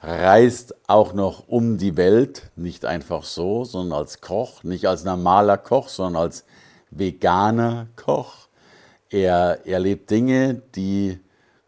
reist 0.00 0.74
auch 0.86 1.12
noch 1.12 1.48
um 1.48 1.78
die 1.78 1.96
Welt, 1.96 2.50
nicht 2.56 2.84
einfach 2.84 3.24
so, 3.24 3.64
sondern 3.64 3.98
als 3.98 4.20
Koch, 4.20 4.62
nicht 4.62 4.86
als 4.86 5.04
normaler 5.04 5.58
Koch, 5.58 5.88
sondern 5.88 6.22
als 6.22 6.44
veganer 6.90 7.88
Koch. 7.96 8.48
Er 9.10 9.66
erlebt 9.66 10.10
Dinge, 10.10 10.62
die 10.74 11.18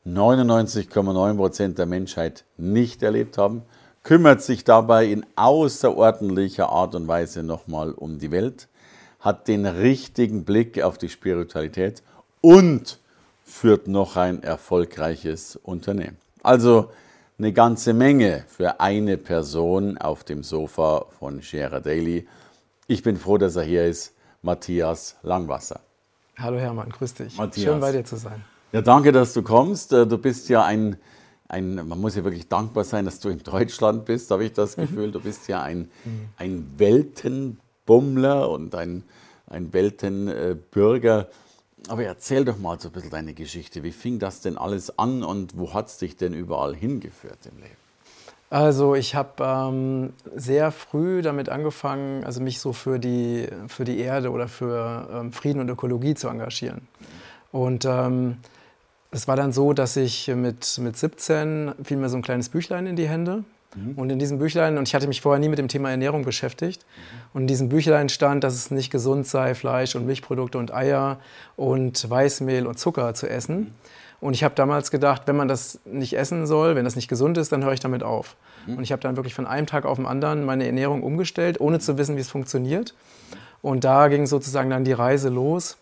99,9 0.06 1.36
Prozent 1.36 1.78
der 1.78 1.86
Menschheit 1.86 2.44
nicht 2.56 3.02
erlebt 3.02 3.36
haben, 3.38 3.62
kümmert 4.02 4.42
sich 4.42 4.64
dabei 4.64 5.06
in 5.06 5.26
außerordentlicher 5.36 6.68
Art 6.68 6.94
und 6.94 7.08
Weise 7.08 7.42
nochmal 7.42 7.92
um 7.92 8.18
die 8.18 8.30
Welt, 8.30 8.68
hat 9.18 9.48
den 9.48 9.66
richtigen 9.66 10.44
Blick 10.44 10.82
auf 10.82 10.96
die 10.96 11.10
Spiritualität 11.10 12.02
und 12.40 12.98
führt 13.44 13.88
noch 13.88 14.16
ein 14.16 14.42
erfolgreiches 14.42 15.56
Unternehmen. 15.56 16.16
Also 16.42 16.90
eine 17.40 17.54
ganze 17.54 17.94
Menge 17.94 18.44
für 18.48 18.80
eine 18.80 19.16
Person 19.16 19.96
auf 19.96 20.24
dem 20.24 20.42
Sofa 20.42 21.06
von 21.18 21.42
Scherer 21.42 21.80
Daily. 21.80 22.28
Ich 22.86 23.02
bin 23.02 23.16
froh, 23.16 23.38
dass 23.38 23.56
er 23.56 23.62
hier 23.62 23.86
ist, 23.86 24.14
Matthias 24.42 25.16
Langwasser. 25.22 25.80
Hallo 26.36 26.58
Hermann, 26.58 26.90
grüß 26.90 27.14
dich. 27.14 27.38
Matthias. 27.38 27.64
Schön 27.64 27.80
bei 27.80 27.92
dir 27.92 28.04
zu 28.04 28.16
sein. 28.16 28.44
Ja, 28.72 28.82
danke, 28.82 29.10
dass 29.10 29.32
du 29.32 29.40
kommst. 29.40 29.94
Äh, 29.94 30.06
du 30.06 30.18
bist 30.18 30.50
ja 30.50 30.64
ein, 30.64 30.98
ein 31.48 31.76
man 31.76 31.98
muss 31.98 32.14
ja 32.14 32.24
wirklich 32.24 32.46
dankbar 32.46 32.84
sein, 32.84 33.06
dass 33.06 33.20
du 33.20 33.30
in 33.30 33.42
Deutschland 33.42 34.04
bist, 34.04 34.30
habe 34.30 34.44
ich 34.44 34.52
das 34.52 34.76
mhm. 34.76 34.82
Gefühl. 34.82 35.10
Du 35.10 35.20
bist 35.20 35.48
ja 35.48 35.62
ein, 35.62 35.90
mhm. 36.04 36.28
ein 36.36 36.74
Weltenbummler 36.76 38.50
und 38.50 38.74
ein, 38.74 39.02
ein 39.46 39.72
Weltenbürger. 39.72 41.28
Aber 41.88 42.04
erzähl 42.04 42.44
doch 42.44 42.58
mal 42.58 42.78
so 42.78 42.88
ein 42.88 42.92
bisschen 42.92 43.10
deine 43.10 43.34
Geschichte. 43.34 43.82
Wie 43.82 43.92
fing 43.92 44.18
das 44.18 44.40
denn 44.40 44.58
alles 44.58 44.98
an 44.98 45.22
und 45.22 45.58
wo 45.58 45.74
hat 45.74 45.88
es 45.88 45.98
dich 45.98 46.16
denn 46.16 46.34
überall 46.34 46.74
hingeführt 46.74 47.38
im 47.46 47.58
Leben? 47.58 47.76
Also 48.50 48.96
ich 48.96 49.14
habe 49.14 49.44
ähm, 49.44 50.12
sehr 50.34 50.72
früh 50.72 51.22
damit 51.22 51.48
angefangen, 51.48 52.24
also 52.24 52.40
mich 52.40 52.58
so 52.58 52.72
für 52.72 52.98
die, 52.98 53.48
für 53.68 53.84
die 53.84 54.00
Erde 54.00 54.30
oder 54.30 54.48
für 54.48 55.08
ähm, 55.12 55.32
Frieden 55.32 55.60
und 55.60 55.68
Ökologie 55.68 56.14
zu 56.14 56.26
engagieren. 56.26 56.88
Und 57.52 57.84
ähm, 57.84 58.38
es 59.12 59.28
war 59.28 59.36
dann 59.36 59.52
so, 59.52 59.72
dass 59.72 59.96
ich 59.96 60.26
mit, 60.28 60.78
mit 60.78 60.96
17 60.96 61.74
fiel 61.84 61.96
mir 61.96 62.08
so 62.08 62.16
ein 62.16 62.22
kleines 62.22 62.48
Büchlein 62.48 62.86
in 62.88 62.96
die 62.96 63.08
Hände. 63.08 63.44
Mhm. 63.74 63.92
Und 63.96 64.10
in 64.10 64.18
diesem 64.18 64.38
Büchlein, 64.38 64.78
und 64.78 64.88
ich 64.88 64.94
hatte 64.94 65.06
mich 65.06 65.20
vorher 65.20 65.38
nie 65.38 65.48
mit 65.48 65.58
dem 65.58 65.68
Thema 65.68 65.90
Ernährung 65.90 66.24
beschäftigt, 66.24 66.84
mhm. 66.84 67.20
und 67.34 67.42
in 67.42 67.46
diesem 67.46 67.68
Büchlein 67.68 68.08
stand, 68.08 68.44
dass 68.44 68.54
es 68.54 68.70
nicht 68.70 68.90
gesund 68.90 69.26
sei, 69.26 69.54
Fleisch 69.54 69.94
und 69.94 70.06
Milchprodukte 70.06 70.58
und 70.58 70.72
Eier 70.74 71.18
und 71.56 72.08
Weißmehl 72.08 72.66
und 72.66 72.78
Zucker 72.78 73.14
zu 73.14 73.28
essen. 73.28 73.58
Mhm. 73.58 73.74
Und 74.20 74.34
ich 74.34 74.44
habe 74.44 74.54
damals 74.54 74.90
gedacht, 74.90 75.22
wenn 75.26 75.36
man 75.36 75.48
das 75.48 75.80
nicht 75.84 76.14
essen 76.14 76.46
soll, 76.46 76.76
wenn 76.76 76.84
das 76.84 76.94
nicht 76.94 77.08
gesund 77.08 77.38
ist, 77.38 77.52
dann 77.52 77.64
höre 77.64 77.72
ich 77.72 77.80
damit 77.80 78.02
auf. 78.02 78.36
Mhm. 78.66 78.78
Und 78.78 78.82
ich 78.82 78.92
habe 78.92 79.00
dann 79.00 79.16
wirklich 79.16 79.34
von 79.34 79.46
einem 79.46 79.66
Tag 79.66 79.86
auf 79.86 79.96
den 79.96 80.06
anderen 80.06 80.44
meine 80.44 80.66
Ernährung 80.66 81.02
umgestellt, 81.02 81.60
ohne 81.60 81.78
zu 81.78 81.96
wissen, 81.96 82.16
wie 82.16 82.20
es 82.20 82.30
funktioniert. 82.30 82.94
Und 83.62 83.84
da 83.84 84.08
ging 84.08 84.26
sozusagen 84.26 84.70
dann 84.70 84.84
die 84.84 84.92
Reise 84.92 85.28
los. 85.28 85.78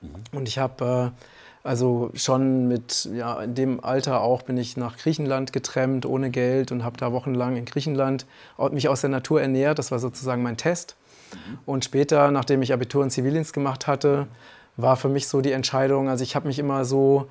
Mhm. 0.00 0.08
Und 0.32 0.48
ich 0.48 0.58
habe 0.58 1.12
äh, 1.14 1.22
also 1.68 2.10
schon 2.14 2.66
mit, 2.66 3.10
ja, 3.14 3.42
in 3.42 3.54
dem 3.54 3.84
Alter 3.84 4.22
auch 4.22 4.40
bin 4.40 4.56
ich 4.56 4.78
nach 4.78 4.96
Griechenland 4.96 5.52
getrennt, 5.52 6.06
ohne 6.06 6.30
Geld 6.30 6.72
und 6.72 6.82
habe 6.82 6.96
da 6.96 7.12
wochenlang 7.12 7.56
in 7.56 7.66
Griechenland 7.66 8.24
mich 8.72 8.88
aus 8.88 9.02
der 9.02 9.10
Natur 9.10 9.42
ernährt. 9.42 9.78
Das 9.78 9.90
war 9.90 9.98
sozusagen 9.98 10.42
mein 10.42 10.56
Test. 10.56 10.96
Und 11.66 11.84
später, 11.84 12.30
nachdem 12.30 12.62
ich 12.62 12.72
Abitur 12.72 13.02
und 13.02 13.10
Zivildienst 13.10 13.52
gemacht 13.52 13.86
hatte, 13.86 14.28
war 14.78 14.96
für 14.96 15.10
mich 15.10 15.28
so 15.28 15.42
die 15.42 15.52
Entscheidung, 15.52 16.08
also 16.08 16.24
ich 16.24 16.34
habe 16.34 16.48
mich 16.48 16.58
immer 16.58 16.86
so 16.86 17.28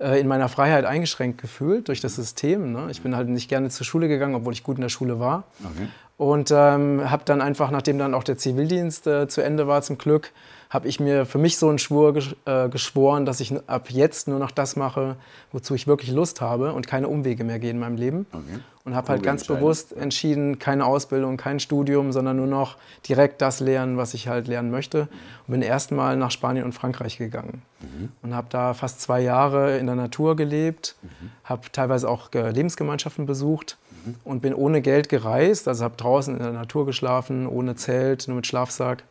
äh, 0.00 0.20
in 0.20 0.28
meiner 0.28 0.50
Freiheit 0.50 0.84
eingeschränkt 0.84 1.40
gefühlt 1.40 1.88
durch 1.88 2.02
das 2.02 2.14
System. 2.14 2.72
Ne? 2.72 2.88
Ich 2.90 3.00
bin 3.00 3.16
halt 3.16 3.28
nicht 3.28 3.48
gerne 3.48 3.70
zur 3.70 3.86
Schule 3.86 4.08
gegangen, 4.08 4.34
obwohl 4.34 4.52
ich 4.52 4.64
gut 4.64 4.76
in 4.76 4.82
der 4.82 4.90
Schule 4.90 5.18
war. 5.18 5.44
Okay. 5.64 5.88
Und 6.18 6.50
ähm, 6.50 7.08
habe 7.08 7.22
dann 7.24 7.40
einfach, 7.40 7.70
nachdem 7.70 7.96
dann 7.96 8.12
auch 8.12 8.24
der 8.24 8.36
Zivildienst 8.36 9.06
äh, 9.06 9.28
zu 9.28 9.40
Ende 9.40 9.68
war, 9.68 9.82
zum 9.82 9.98
Glück, 9.98 10.32
habe 10.68 10.88
ich 10.88 11.00
mir 11.00 11.24
für 11.24 11.38
mich 11.38 11.56
so 11.56 11.68
einen 11.68 11.78
Schwur 11.78 12.14
äh, 12.44 12.68
geschworen, 12.68 13.24
dass 13.24 13.40
ich 13.40 13.54
ab 13.68 13.88
jetzt 13.90 14.28
nur 14.28 14.40
noch 14.40 14.50
das 14.50 14.74
mache, 14.76 15.16
wozu 15.52 15.74
ich 15.74 15.86
wirklich 15.86 16.10
Lust 16.10 16.40
habe 16.40 16.72
und 16.72 16.86
keine 16.88 17.08
Umwege 17.08 17.44
mehr 17.44 17.60
gehe 17.60 17.70
in 17.70 17.78
meinem 17.78 17.96
Leben. 17.96 18.26
Okay. 18.32 18.58
Und 18.84 18.96
habe 18.96 19.08
halt 19.08 19.22
ganz 19.22 19.46
bewusst 19.46 19.92
entschieden, 19.92 20.58
keine 20.58 20.86
Ausbildung, 20.86 21.36
kein 21.36 21.60
Studium, 21.60 22.10
sondern 22.10 22.36
nur 22.36 22.46
noch 22.46 22.78
direkt 23.06 23.40
das 23.40 23.60
lernen, 23.60 23.96
was 23.96 24.12
ich 24.14 24.28
halt 24.28 24.48
lernen 24.48 24.70
möchte. 24.70 25.08
Und 25.46 25.52
bin 25.52 25.62
erstmal 25.62 26.16
nach 26.16 26.30
Spanien 26.30 26.64
und 26.64 26.72
Frankreich 26.72 27.16
gegangen. 27.16 27.62
Mhm. 27.80 28.08
Und 28.22 28.34
habe 28.34 28.48
da 28.50 28.74
fast 28.74 29.00
zwei 29.00 29.20
Jahre 29.20 29.78
in 29.78 29.86
der 29.86 29.94
Natur 29.94 30.36
gelebt, 30.36 30.96
mhm. 31.02 31.30
habe 31.44 31.62
teilweise 31.70 32.08
auch 32.08 32.32
äh, 32.34 32.50
Lebensgemeinschaften 32.50 33.26
besucht 33.26 33.76
mhm. 34.08 34.14
und 34.24 34.40
bin 34.40 34.54
ohne 34.54 34.82
Geld 34.82 35.08
gereist. 35.08 35.68
Also 35.68 35.84
habe 35.84 35.96
draußen 35.96 36.36
in 36.36 36.42
der 36.42 36.52
Natur 36.52 36.86
geschlafen, 36.86 37.46
ohne 37.46 37.76
Zelt, 37.76 38.28
nur 38.28 38.36
mit 38.36 38.46
Schlafsack 38.46 39.04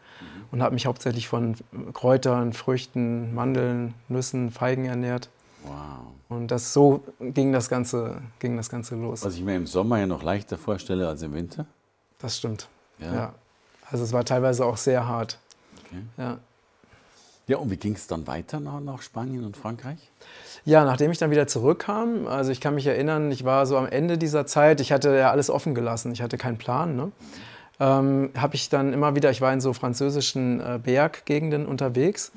und 0.51 0.61
habe 0.61 0.73
mich 0.73 0.85
hauptsächlich 0.85 1.27
von 1.27 1.55
Kräutern, 1.93 2.53
Früchten, 2.53 3.33
Mandeln, 3.33 3.93
Nüssen, 4.07 4.51
Feigen 4.51 4.85
ernährt. 4.85 5.29
Wow. 5.63 5.73
Und 6.29 6.49
das, 6.49 6.73
so 6.73 7.03
ging 7.19 7.53
das, 7.53 7.69
Ganze, 7.69 8.21
ging 8.39 8.57
das 8.57 8.69
Ganze 8.69 8.95
los. 8.95 9.23
Was 9.23 9.35
ich 9.35 9.43
mir 9.43 9.55
im 9.55 9.67
Sommer 9.67 9.99
ja 9.99 10.07
noch 10.07 10.23
leichter 10.23 10.57
vorstelle 10.57 11.07
als 11.07 11.21
im 11.21 11.33
Winter? 11.33 11.65
Das 12.19 12.37
stimmt. 12.37 12.67
Ja. 12.99 13.13
ja. 13.13 13.33
Also 13.89 14.03
es 14.03 14.11
war 14.11 14.25
teilweise 14.25 14.65
auch 14.65 14.77
sehr 14.77 15.07
hart. 15.07 15.39
Okay. 15.85 16.01
Ja. 16.17 16.37
Ja, 17.47 17.57
und 17.57 17.71
wie 17.71 17.77
ging 17.77 17.93
es 17.93 18.07
dann 18.07 18.27
weiter 18.27 18.59
nach, 18.59 18.79
nach 18.81 19.01
Spanien 19.01 19.45
und 19.45 19.57
Frankreich? 19.57 20.11
Ja, 20.65 20.83
nachdem 20.83 21.11
ich 21.11 21.17
dann 21.17 21.31
wieder 21.31 21.47
zurückkam, 21.47 22.27
also 22.27 22.51
ich 22.51 22.59
kann 22.59 22.75
mich 22.75 22.85
erinnern, 22.85 23.31
ich 23.31 23.45
war 23.45 23.65
so 23.65 23.77
am 23.77 23.87
Ende 23.87 24.17
dieser 24.17 24.45
Zeit, 24.45 24.81
ich 24.81 24.91
hatte 24.91 25.15
ja 25.15 25.31
alles 25.31 25.49
offen 25.49 25.73
gelassen, 25.73 26.11
ich 26.11 26.21
hatte 26.21 26.37
keinen 26.37 26.57
Plan. 26.57 26.95
Ne? 26.95 27.11
ähm, 27.79 28.31
habe 28.35 28.55
ich 28.55 28.69
dann 28.69 28.93
immer 28.93 29.15
wieder, 29.15 29.29
ich 29.29 29.41
war 29.41 29.53
in 29.53 29.61
so 29.61 29.73
französischen 29.73 30.59
äh, 30.59 30.79
Berggegenden 30.81 31.65
unterwegs 31.65 32.31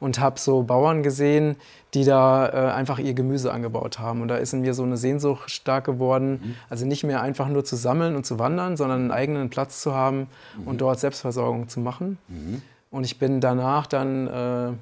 und 0.00 0.18
habe 0.18 0.38
so 0.38 0.62
Bauern 0.62 1.02
gesehen, 1.02 1.56
die 1.94 2.04
da 2.04 2.48
äh, 2.48 2.72
einfach 2.72 2.98
ihr 2.98 3.14
Gemüse 3.14 3.52
angebaut 3.52 3.98
haben. 3.98 4.20
Und 4.20 4.28
da 4.28 4.36
ist 4.36 4.52
in 4.52 4.62
mir 4.62 4.74
so 4.74 4.82
eine 4.82 4.96
Sehnsucht 4.96 5.50
stark 5.50 5.84
geworden, 5.84 6.40
mhm. 6.42 6.54
also 6.68 6.86
nicht 6.86 7.04
mehr 7.04 7.22
einfach 7.22 7.48
nur 7.48 7.64
zu 7.64 7.76
sammeln 7.76 8.16
und 8.16 8.26
zu 8.26 8.38
wandern, 8.38 8.76
sondern 8.76 9.00
einen 9.00 9.10
eigenen 9.10 9.50
Platz 9.50 9.80
zu 9.80 9.94
haben 9.94 10.28
mhm. 10.58 10.66
und 10.66 10.80
dort 10.80 11.00
Selbstversorgung 11.00 11.68
zu 11.68 11.80
machen. 11.80 12.18
Mhm. 12.28 12.62
Und 12.92 13.04
ich 13.04 13.18
bin 13.18 13.40
danach 13.40 13.88
dann 13.88 14.28
äh, 14.28 14.72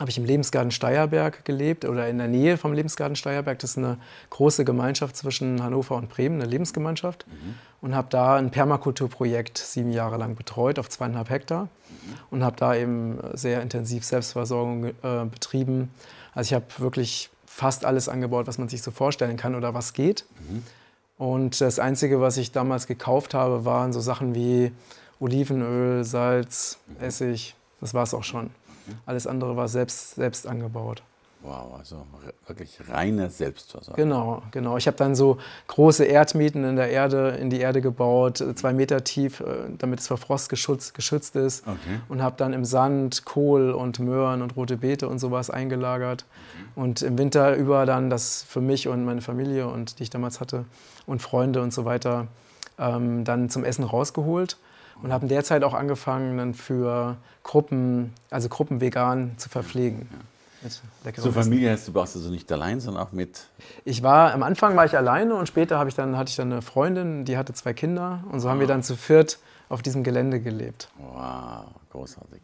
habe 0.00 0.10
ich 0.10 0.16
im 0.16 0.24
Lebensgarten 0.24 0.70
Steierberg 0.70 1.44
gelebt 1.44 1.84
oder 1.84 2.08
in 2.08 2.16
der 2.16 2.26
Nähe 2.26 2.56
vom 2.56 2.72
Lebensgarten 2.72 3.16
Steierberg. 3.16 3.58
Das 3.58 3.72
ist 3.72 3.78
eine 3.78 3.98
große 4.30 4.64
Gemeinschaft 4.64 5.14
zwischen 5.14 5.62
Hannover 5.62 5.96
und 5.96 6.08
Bremen, 6.08 6.40
eine 6.40 6.50
Lebensgemeinschaft. 6.50 7.26
Mhm. 7.28 7.54
Und 7.82 7.94
habe 7.94 8.08
da 8.10 8.36
ein 8.36 8.50
Permakulturprojekt 8.50 9.58
sieben 9.58 9.92
Jahre 9.92 10.16
lang 10.16 10.36
betreut 10.36 10.78
auf 10.78 10.88
zweieinhalb 10.88 11.28
Hektar 11.28 11.64
mhm. 11.64 11.68
und 12.30 12.44
habe 12.44 12.56
da 12.56 12.74
eben 12.74 13.18
sehr 13.34 13.62
intensiv 13.62 14.04
Selbstversorgung 14.04 14.86
äh, 14.86 14.92
betrieben. 15.30 15.90
Also 16.34 16.48
ich 16.48 16.54
habe 16.54 16.64
wirklich 16.78 17.30
fast 17.44 17.84
alles 17.84 18.08
angebaut, 18.08 18.46
was 18.46 18.56
man 18.56 18.68
sich 18.68 18.80
so 18.80 18.90
vorstellen 18.90 19.36
kann 19.36 19.54
oder 19.54 19.74
was 19.74 19.92
geht. 19.92 20.24
Mhm. 20.48 20.62
Und 21.18 21.60
das 21.60 21.78
Einzige, 21.78 22.22
was 22.22 22.38
ich 22.38 22.52
damals 22.52 22.86
gekauft 22.86 23.34
habe, 23.34 23.66
waren 23.66 23.92
so 23.92 24.00
Sachen 24.00 24.34
wie 24.34 24.72
Olivenöl, 25.20 26.04
Salz, 26.04 26.78
mhm. 26.86 27.04
Essig. 27.04 27.54
Das 27.80 27.94
war 27.94 28.02
es 28.02 28.14
auch 28.14 28.24
schon. 28.24 28.50
Alles 29.06 29.26
andere 29.26 29.56
war 29.56 29.68
selbst, 29.68 30.16
selbst 30.16 30.46
angebaut. 30.46 31.02
Wow, 31.42 31.78
also 31.78 32.06
wirklich 32.46 32.78
reine 32.90 33.30
Selbstversorgung. 33.30 33.96
Genau, 33.96 34.42
genau. 34.50 34.76
Ich 34.76 34.86
habe 34.86 34.98
dann 34.98 35.14
so 35.14 35.38
große 35.68 36.04
Erdmieten 36.04 36.64
in 36.64 36.76
der 36.76 36.90
Erde, 36.90 37.30
in 37.40 37.48
die 37.48 37.60
Erde 37.60 37.80
gebaut, 37.80 38.42
äh, 38.42 38.54
zwei 38.54 38.74
Meter 38.74 39.04
tief, 39.04 39.40
äh, 39.40 39.70
damit 39.78 40.00
es 40.00 40.08
vor 40.08 40.18
Frost 40.18 40.50
geschützt, 40.50 40.92
geschützt 40.92 41.36
ist. 41.36 41.66
Okay. 41.66 42.00
Und 42.10 42.22
habe 42.22 42.36
dann 42.36 42.52
im 42.52 42.66
Sand 42.66 43.24
Kohl 43.24 43.70
und 43.70 44.00
Möhren 44.00 44.42
und 44.42 44.54
rote 44.54 44.76
Beete 44.76 45.08
und 45.08 45.18
sowas 45.18 45.48
eingelagert. 45.48 46.26
Okay. 46.26 46.68
Und 46.74 47.00
im 47.00 47.16
Winter 47.16 47.56
über 47.56 47.86
dann 47.86 48.10
das 48.10 48.42
für 48.42 48.60
mich 48.60 48.86
und 48.86 49.06
meine 49.06 49.22
Familie 49.22 49.66
und 49.66 49.98
die 49.98 50.02
ich 50.02 50.10
damals 50.10 50.40
hatte 50.40 50.66
und 51.06 51.22
Freunde 51.22 51.62
und 51.62 51.72
so 51.72 51.86
weiter 51.86 52.26
ähm, 52.78 53.24
dann 53.24 53.48
zum 53.48 53.64
Essen 53.64 53.84
rausgeholt 53.84 54.58
und 55.02 55.12
haben 55.12 55.28
derzeit 55.28 55.64
auch 55.64 55.74
angefangen, 55.74 56.38
dann 56.38 56.54
für 56.54 57.16
Gruppen, 57.42 58.12
also 58.30 58.48
Gruppen 58.48 58.80
vegan 58.80 59.32
zu 59.36 59.48
verpflegen. 59.48 60.08
Ja. 60.10 60.18
Zur 61.16 61.32
Familie 61.32 61.70
heißt, 61.70 61.88
du 61.88 61.94
warst 61.94 62.16
also 62.16 62.28
nicht 62.28 62.52
allein, 62.52 62.80
sondern 62.80 63.02
auch 63.02 63.12
mit. 63.12 63.46
Ich 63.86 64.02
war 64.02 64.34
am 64.34 64.42
Anfang 64.42 64.76
war 64.76 64.84
ich 64.84 64.94
alleine 64.94 65.34
und 65.34 65.46
später 65.46 65.82
ich 65.86 65.94
dann, 65.94 66.18
hatte 66.18 66.28
ich 66.28 66.36
dann 66.36 66.52
eine 66.52 66.60
Freundin, 66.60 67.24
die 67.24 67.38
hatte 67.38 67.54
zwei 67.54 67.72
Kinder 67.72 68.24
und 68.30 68.40
so 68.40 68.50
haben 68.50 68.60
wir 68.60 68.66
ah. 68.66 68.68
dann 68.68 68.82
zu 68.82 68.94
viert 68.96 69.38
auf 69.70 69.80
diesem 69.80 70.04
Gelände 70.04 70.40
gelebt. 70.40 70.90
Wow, 70.98 71.64
großartig. 71.90 72.42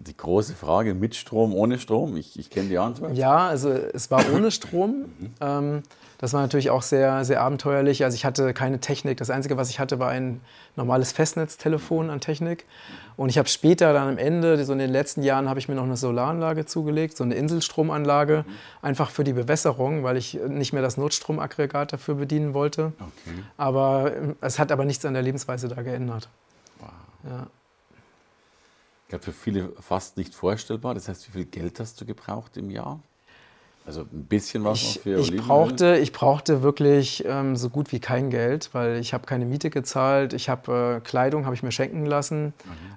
Die 0.00 0.16
große 0.16 0.54
Frage, 0.54 0.94
mit 0.94 1.16
Strom, 1.16 1.52
ohne 1.52 1.78
Strom? 1.78 2.16
Ich, 2.16 2.38
ich 2.38 2.50
kenne 2.50 2.68
die 2.68 2.78
Antwort. 2.78 3.16
Ja, 3.16 3.48
also 3.48 3.70
es 3.70 4.12
war 4.12 4.22
ohne 4.32 4.52
Strom. 4.52 5.06
ähm, 5.40 5.82
das 6.18 6.32
war 6.32 6.40
natürlich 6.40 6.70
auch 6.70 6.82
sehr, 6.82 7.24
sehr 7.24 7.40
abenteuerlich. 7.40 8.04
Also 8.04 8.14
ich 8.14 8.24
hatte 8.24 8.52
keine 8.52 8.80
Technik. 8.80 9.18
Das 9.18 9.30
Einzige, 9.30 9.56
was 9.56 9.70
ich 9.70 9.78
hatte, 9.78 9.98
war 9.98 10.08
ein 10.10 10.40
normales 10.76 11.12
Festnetztelefon 11.12 12.10
an 12.10 12.20
Technik. 12.20 12.64
Und 13.16 13.28
ich 13.28 13.38
habe 13.38 13.48
später 13.48 13.92
dann 13.92 14.08
am 14.08 14.18
Ende, 14.18 14.64
so 14.64 14.72
in 14.72 14.78
den 14.78 14.90
letzten 14.90 15.22
Jahren, 15.22 15.48
habe 15.48 15.58
ich 15.58 15.68
mir 15.68 15.74
noch 15.76 15.84
eine 15.84 15.96
Solaranlage 15.96 16.66
zugelegt, 16.66 17.16
so 17.16 17.24
eine 17.24 17.34
Inselstromanlage, 17.34 18.44
einfach 18.82 19.10
für 19.10 19.24
die 19.24 19.32
Bewässerung, 19.32 20.04
weil 20.04 20.16
ich 20.16 20.38
nicht 20.48 20.72
mehr 20.72 20.82
das 20.82 20.96
Notstromaggregat 20.96 21.92
dafür 21.92 22.16
bedienen 22.16 22.54
wollte. 22.54 22.92
Okay. 22.98 23.38
Aber 23.56 24.12
äh, 24.12 24.34
es 24.40 24.58
hat 24.58 24.70
aber 24.70 24.84
nichts 24.84 25.04
an 25.04 25.14
der 25.14 25.22
Lebensweise 25.22 25.68
da 25.68 25.82
geändert. 25.82 26.28
Wow. 26.80 26.90
Ja. 27.28 27.46
Ich 29.08 29.10
glaube, 29.10 29.24
für 29.24 29.32
viele 29.32 29.72
fast 29.80 30.18
nicht 30.18 30.34
vorstellbar. 30.34 30.92
Das 30.92 31.08
heißt, 31.08 31.26
wie 31.28 31.32
viel 31.32 31.44
Geld 31.46 31.80
hast 31.80 31.98
du 31.98 32.04
gebraucht 32.04 32.58
im 32.58 32.68
Jahr? 32.68 33.00
Also 33.86 34.02
ein 34.02 34.26
bisschen 34.26 34.64
was 34.64 34.82
Ich, 34.82 34.96
noch 34.96 35.02
für 35.02 35.18
ich, 35.20 35.34
brauchte, 35.34 35.96
ich 35.96 36.12
brauchte 36.12 36.62
wirklich 36.62 37.24
ähm, 37.26 37.56
so 37.56 37.70
gut 37.70 37.90
wie 37.90 38.00
kein 38.00 38.28
Geld, 38.28 38.68
weil 38.74 38.98
ich 38.98 39.14
habe 39.14 39.24
keine 39.24 39.46
Miete 39.46 39.70
gezahlt. 39.70 40.34
Ich 40.34 40.50
habe 40.50 40.98
äh, 40.98 41.00
Kleidung, 41.00 41.46
habe 41.46 41.54
ich 41.54 41.62
mir 41.62 41.72
schenken 41.72 42.04
lassen. 42.04 42.52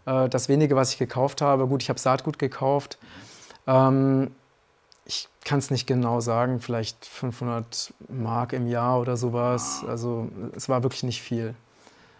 Mhm. 0.05 0.13
Äh, 0.13 0.27
das 0.27 0.49
wenige, 0.49 0.75
was 0.75 0.91
ich 0.91 0.97
gekauft 0.97 1.41
habe, 1.41 1.65
gut, 1.65 1.81
ich 1.81 1.87
habe 1.87 1.97
Saatgut 1.97 2.37
gekauft. 2.37 2.97
Ähm, 3.65 4.31
ich 5.05 5.29
kann 5.45 5.59
es 5.59 5.71
nicht 5.71 5.87
genau 5.87 6.19
sagen, 6.19 6.59
vielleicht 6.59 7.05
500 7.05 7.93
Mark 8.09 8.51
im 8.51 8.67
Jahr 8.67 8.99
oder 8.99 9.15
sowas. 9.15 9.85
Also 9.87 10.27
es 10.57 10.67
war 10.67 10.83
wirklich 10.83 11.03
nicht 11.03 11.21
viel. 11.21 11.55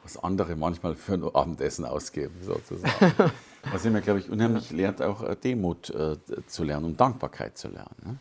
was 0.03 0.15
andere 0.15 0.55
manchmal 0.55 0.95
für 0.95 1.15
ein 1.15 1.23
Abendessen 1.35 1.83
ausgeben, 1.83 2.35
sozusagen. 2.41 3.33
was 3.71 3.83
mir, 3.83 4.01
glaube 4.01 4.19
ich, 4.19 4.29
unheimlich 4.29 4.71
lehrt, 4.71 5.01
auch 5.01 5.23
äh, 5.23 5.35
Demut 5.35 5.89
äh, 5.91 6.15
zu 6.47 6.63
lernen 6.63 6.85
und 6.85 6.99
Dankbarkeit 7.01 7.57
zu 7.57 7.67
lernen. 7.67 7.95
Ne? 8.05 8.15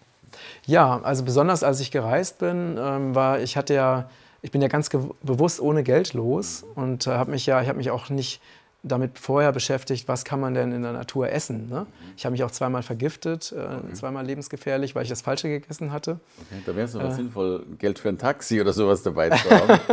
Ja, 0.66 1.00
also 1.02 1.24
besonders 1.24 1.62
als 1.62 1.80
ich 1.80 1.90
gereist 1.90 2.38
bin, 2.38 2.76
ähm, 2.78 3.14
war 3.14 3.40
ich 3.40 3.56
hatte 3.56 3.74
ja, 3.74 4.08
ich 4.42 4.50
bin 4.50 4.62
ja 4.62 4.68
ganz 4.68 4.88
bewusst 5.22 5.60
ohne 5.60 5.82
Geld 5.82 6.12
los 6.14 6.64
und 6.74 7.06
äh, 7.06 7.10
habe 7.10 7.30
mich 7.32 7.46
ja, 7.46 7.60
ich 7.62 7.68
habe 7.68 7.78
mich 7.78 7.90
auch 7.90 8.10
nicht 8.10 8.40
damit 8.82 9.18
vorher 9.18 9.52
beschäftigt, 9.52 10.08
was 10.08 10.24
kann 10.24 10.40
man 10.40 10.54
denn 10.54 10.72
in 10.72 10.80
der 10.82 10.92
Natur 10.92 11.28
essen. 11.30 11.68
Ne? 11.68 11.86
Ich 12.16 12.24
habe 12.24 12.32
mich 12.32 12.42
auch 12.44 12.50
zweimal 12.50 12.82
vergiftet, 12.82 13.52
äh, 13.52 13.92
zweimal 13.92 14.24
lebensgefährlich, 14.24 14.94
weil 14.94 15.02
ich 15.02 15.10
das 15.10 15.20
Falsche 15.20 15.48
gegessen 15.48 15.92
hatte. 15.92 16.18
Okay, 16.48 16.62
da 16.64 16.74
wäre 16.74 16.86
es 16.86 16.96
aber 16.96 17.10
Äh. 17.10 17.12
sinnvoll, 17.14 17.66
Geld 17.78 17.98
für 17.98 18.08
ein 18.08 18.16
Taxi 18.16 18.58
oder 18.58 18.72
sowas 18.72 19.02
dabei 19.02 19.28
zu 19.30 19.50
haben. 19.50 19.80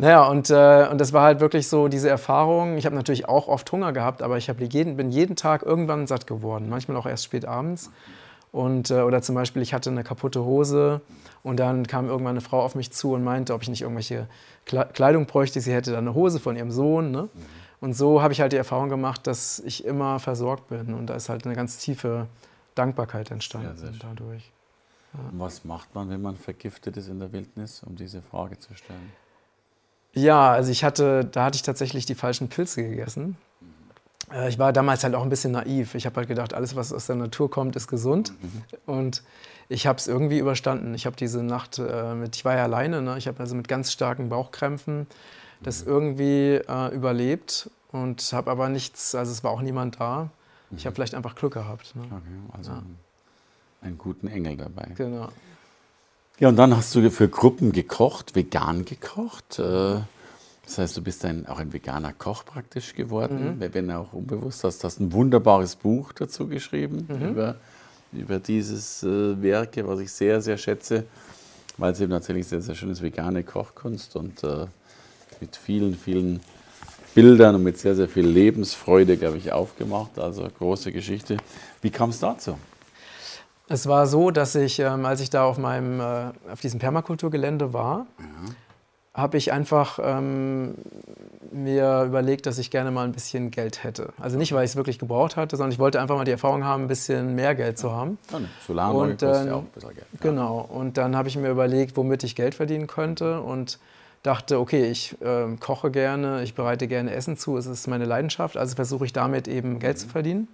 Naja, 0.00 0.26
und, 0.28 0.48
äh, 0.48 0.88
und 0.90 0.98
das 0.98 1.12
war 1.12 1.24
halt 1.24 1.40
wirklich 1.40 1.68
so 1.68 1.88
diese 1.88 2.08
Erfahrung. 2.08 2.78
Ich 2.78 2.86
habe 2.86 2.96
natürlich 2.96 3.28
auch 3.28 3.48
oft 3.48 3.70
Hunger 3.70 3.92
gehabt, 3.92 4.22
aber 4.22 4.38
ich 4.38 4.48
hab 4.48 4.58
jeden, 4.58 4.96
bin 4.96 5.10
jeden 5.10 5.36
Tag 5.36 5.62
irgendwann 5.62 6.06
satt 6.06 6.26
geworden. 6.26 6.70
Manchmal 6.70 6.96
auch 6.96 7.04
erst 7.04 7.24
spät 7.24 7.44
abends. 7.44 7.90
Und, 8.50 8.90
äh, 8.90 9.02
oder 9.02 9.20
zum 9.20 9.34
Beispiel, 9.34 9.60
ich 9.60 9.74
hatte 9.74 9.90
eine 9.90 10.02
kaputte 10.02 10.42
Hose 10.42 11.02
und 11.42 11.60
dann 11.60 11.86
kam 11.86 12.08
irgendwann 12.08 12.30
eine 12.30 12.40
Frau 12.40 12.62
auf 12.62 12.74
mich 12.74 12.90
zu 12.92 13.12
und 13.12 13.22
meinte, 13.22 13.52
ob 13.52 13.60
ich 13.62 13.68
nicht 13.68 13.82
irgendwelche 13.82 14.26
Kle- 14.66 14.86
Kleidung 14.86 15.26
bräuchte. 15.26 15.60
Sie 15.60 15.72
hätte 15.72 15.90
dann 15.90 16.08
eine 16.08 16.14
Hose 16.14 16.40
von 16.40 16.56
ihrem 16.56 16.70
Sohn. 16.70 17.10
Ne? 17.10 17.28
Und 17.80 17.92
so 17.92 18.22
habe 18.22 18.32
ich 18.32 18.40
halt 18.40 18.52
die 18.52 18.56
Erfahrung 18.56 18.88
gemacht, 18.88 19.26
dass 19.26 19.58
ich 19.60 19.84
immer 19.84 20.18
versorgt 20.18 20.68
bin. 20.68 20.94
Und 20.94 21.08
da 21.08 21.14
ist 21.14 21.28
halt 21.28 21.44
eine 21.44 21.54
ganz 21.54 21.76
tiefe 21.76 22.26
Dankbarkeit 22.74 23.30
entstanden 23.30 23.76
Ja, 23.82 23.90
dadurch. 24.02 24.50
Und 25.12 25.40
was 25.40 25.64
macht 25.64 25.94
man, 25.94 26.08
wenn 26.08 26.22
man 26.22 26.36
vergiftet 26.36 26.96
ist 26.96 27.08
in 27.08 27.20
der 27.20 27.32
Wildnis, 27.32 27.82
um 27.84 27.96
diese 27.96 28.22
Frage 28.22 28.58
zu 28.58 28.74
stellen? 28.74 29.12
Ja, 30.12 30.50
also 30.52 30.70
ich 30.70 30.82
hatte, 30.84 31.24
da 31.24 31.44
hatte 31.44 31.56
ich 31.56 31.62
tatsächlich 31.62 32.04
die 32.06 32.14
falschen 32.14 32.48
Pilze 32.48 32.82
gegessen. 32.82 33.36
Äh, 34.32 34.48
Ich 34.48 34.58
war 34.58 34.72
damals 34.72 35.04
halt 35.04 35.14
auch 35.14 35.22
ein 35.22 35.28
bisschen 35.28 35.52
naiv. 35.52 35.94
Ich 35.94 36.06
habe 36.06 36.16
halt 36.16 36.28
gedacht, 36.28 36.54
alles, 36.54 36.74
was 36.76 36.92
aus 36.92 37.06
der 37.06 37.16
Natur 37.16 37.50
kommt, 37.50 37.76
ist 37.76 37.86
gesund. 37.88 38.32
Und 38.86 39.22
ich 39.68 39.86
habe 39.86 39.98
es 39.98 40.08
irgendwie 40.08 40.38
überstanden. 40.38 40.94
Ich 40.94 41.06
habe 41.06 41.16
diese 41.16 41.42
Nacht 41.42 41.78
äh, 41.78 42.14
mit, 42.14 42.34
ich 42.36 42.44
war 42.44 42.56
ja 42.56 42.64
alleine, 42.64 43.02
ne? 43.02 43.16
ich 43.18 43.28
habe 43.28 43.38
also 43.40 43.54
mit 43.54 43.68
ganz 43.68 43.92
starken 43.92 44.28
Bauchkrämpfen 44.28 45.06
das 45.62 45.82
irgendwie 45.82 46.54
äh, 46.54 46.94
überlebt 46.94 47.70
und 47.92 48.32
habe 48.32 48.50
aber 48.50 48.70
nichts, 48.70 49.14
also 49.14 49.30
es 49.30 49.44
war 49.44 49.50
auch 49.50 49.60
niemand 49.60 50.00
da. 50.00 50.30
Ich 50.74 50.86
habe 50.86 50.94
vielleicht 50.94 51.14
einfach 51.14 51.34
Glück 51.34 51.52
gehabt. 51.52 51.94
Ne? 51.96 52.02
Okay, 52.04 52.56
also 52.56 52.70
einen, 52.72 52.98
einen 53.82 53.98
guten 53.98 54.26
Engel 54.28 54.56
dabei. 54.56 54.88
Genau. 54.96 55.28
Ja, 56.40 56.48
und 56.48 56.56
dann 56.56 56.74
hast 56.76 56.94
du 56.94 57.10
für 57.10 57.28
Gruppen 57.28 57.72
gekocht, 57.72 58.34
vegan 58.34 58.84
gekocht. 58.84 59.58
äh, 59.58 59.98
Das 60.66 60.78
heißt, 60.78 60.96
du 60.96 61.02
bist 61.02 61.24
ein, 61.24 61.46
auch 61.46 61.58
ein 61.58 61.72
veganer 61.72 62.12
Koch 62.12 62.44
praktisch 62.44 62.94
geworden, 62.94 63.56
Mhm. 63.56 63.60
wenn- 63.60 63.74
wenn 63.74 63.90
auch 63.90 64.12
unbewusst 64.12 64.62
hast. 64.62 64.78
Du 64.78 64.84
hast 64.84 65.00
ein 65.00 65.12
wunderbares 65.12 65.74
Buch 65.74 66.12
dazu 66.12 66.46
geschrieben 66.46 67.08
Mhm. 67.08 67.28
über, 67.30 67.56
über 68.12 68.38
dieses 68.38 69.02
äh, 69.02 69.42
Werke, 69.42 69.88
was 69.88 69.98
ich 69.98 70.12
sehr, 70.12 70.40
sehr 70.40 70.56
schätze, 70.58 71.06
weil 71.76 71.92
es 71.92 72.00
eben 72.00 72.12
tatsächlich 72.12 72.46
sehr, 72.46 72.62
sehr 72.62 72.76
schön 72.76 72.90
ist, 72.90 73.02
vegane 73.02 73.42
Kochkunst 73.42 74.14
und 74.14 74.44
äh, 74.44 74.66
mit 75.40 75.56
vielen, 75.56 75.96
vielen 75.96 76.38
Bildern 77.16 77.56
und 77.56 77.64
mit 77.64 77.76
sehr, 77.76 77.96
sehr 77.96 78.08
viel 78.08 78.26
Lebensfreude, 78.28 79.16
glaube 79.16 79.38
ich, 79.38 79.50
aufgemacht. 79.50 80.20
Also 80.20 80.46
große 80.56 80.92
Geschichte. 80.92 81.36
Wie 81.82 81.90
kam 81.90 82.10
es 82.10 82.20
dazu? 82.20 82.56
Es 83.72 83.86
war 83.86 84.08
so, 84.08 84.32
dass 84.32 84.56
ich, 84.56 84.80
ähm, 84.80 85.06
als 85.06 85.20
ich 85.20 85.30
da 85.30 85.44
auf, 85.44 85.56
meinem, 85.56 86.00
äh, 86.00 86.32
auf 86.52 86.60
diesem 86.60 86.80
Permakulturgelände 86.80 87.72
war, 87.72 88.06
habe 89.14 89.36
ich 89.36 89.52
einfach 89.52 90.00
ähm, 90.02 90.74
mir 91.52 92.02
überlegt, 92.02 92.46
dass 92.46 92.58
ich 92.58 92.72
gerne 92.72 92.90
mal 92.90 93.04
ein 93.04 93.12
bisschen 93.12 93.52
Geld 93.52 93.84
hätte. 93.84 94.12
Also 94.18 94.38
nicht, 94.38 94.52
weil 94.52 94.64
ich 94.64 94.72
es 94.72 94.76
wirklich 94.76 94.98
gebraucht 94.98 95.36
hatte, 95.36 95.56
sondern 95.56 95.70
ich 95.70 95.78
wollte 95.78 96.00
einfach 96.00 96.16
mal 96.16 96.24
die 96.24 96.32
Erfahrung 96.32 96.64
haben, 96.64 96.84
ein 96.84 96.88
bisschen 96.88 97.36
mehr 97.36 97.54
Geld 97.54 97.78
zu 97.78 97.92
haben. 97.92 98.18
Ja, 98.32 98.40
ne, 98.40 98.48
Solaranlage 98.66 99.10
Und, 99.12 99.20
kostet 99.20 99.46
ja 99.46 99.54
auch 99.54 99.58
ein 99.60 99.66
bisschen 99.66 99.94
Geld. 99.94 100.06
Ja. 100.12 100.18
Genau. 100.20 100.68
Und 100.68 100.96
dann 100.96 101.14
habe 101.14 101.28
ich 101.28 101.36
mir 101.36 101.50
überlegt, 101.50 101.96
womit 101.96 102.24
ich 102.24 102.34
Geld 102.34 102.56
verdienen 102.56 102.88
könnte 102.88 103.40
und 103.40 103.78
dachte, 104.24 104.58
okay, 104.58 104.90
ich 104.90 105.16
ähm, 105.22 105.60
koche 105.60 105.92
gerne, 105.92 106.42
ich 106.42 106.54
bereite 106.54 106.88
gerne 106.88 107.14
Essen 107.14 107.36
zu, 107.36 107.56
es 107.56 107.66
ist 107.66 107.86
meine 107.86 108.04
Leidenschaft, 108.04 108.56
also 108.56 108.74
versuche 108.74 109.04
ich 109.04 109.12
damit 109.12 109.46
eben 109.46 109.78
Geld 109.78 109.98
zu 109.98 110.08
verdienen. 110.08 110.48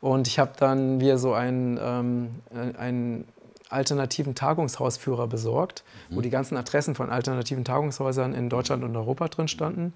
Und 0.00 0.28
ich 0.28 0.38
habe 0.38 0.52
dann 0.58 0.98
mir 0.98 1.18
so 1.18 1.32
einen, 1.32 1.78
ähm, 1.82 2.28
äh, 2.54 2.78
einen 2.78 3.26
alternativen 3.68 4.34
Tagungshausführer 4.34 5.26
besorgt, 5.26 5.84
wo 6.10 6.20
die 6.20 6.30
ganzen 6.30 6.56
Adressen 6.56 6.94
von 6.94 7.10
alternativen 7.10 7.64
Tagungshäusern 7.64 8.32
in 8.32 8.48
Deutschland 8.48 8.82
und 8.82 8.96
Europa 8.96 9.28
drin 9.28 9.48
standen. 9.48 9.92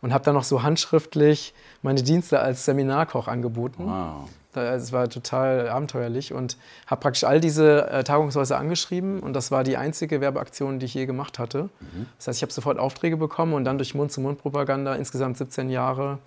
Und 0.00 0.12
habe 0.12 0.24
dann 0.24 0.34
noch 0.34 0.44
so 0.44 0.62
handschriftlich 0.62 1.54
meine 1.82 2.02
Dienste 2.02 2.38
als 2.38 2.64
Seminarkoch 2.64 3.26
angeboten. 3.26 3.84
Wow. 3.86 4.28
Es 4.54 4.92
war 4.92 5.08
total 5.08 5.68
abenteuerlich 5.68 6.32
und 6.32 6.56
habe 6.86 7.00
praktisch 7.00 7.24
all 7.24 7.40
diese 7.40 7.88
äh, 7.88 8.02
Tagungshäuser 8.02 8.58
angeschrieben 8.58 9.20
und 9.20 9.34
das 9.34 9.50
war 9.50 9.62
die 9.62 9.76
einzige 9.76 10.20
Werbeaktion, 10.20 10.78
die 10.78 10.86
ich 10.86 10.94
je 10.94 11.06
gemacht 11.06 11.38
hatte. 11.38 11.68
Das 12.16 12.28
heißt, 12.28 12.38
ich 12.38 12.42
habe 12.42 12.52
sofort 12.52 12.78
Aufträge 12.78 13.16
bekommen 13.16 13.52
und 13.52 13.64
dann 13.64 13.78
durch 13.78 13.94
Mund-zu-Mund-Propaganda 13.94 14.94
insgesamt 14.94 15.36
17 15.36 15.70
Jahre 15.70 16.18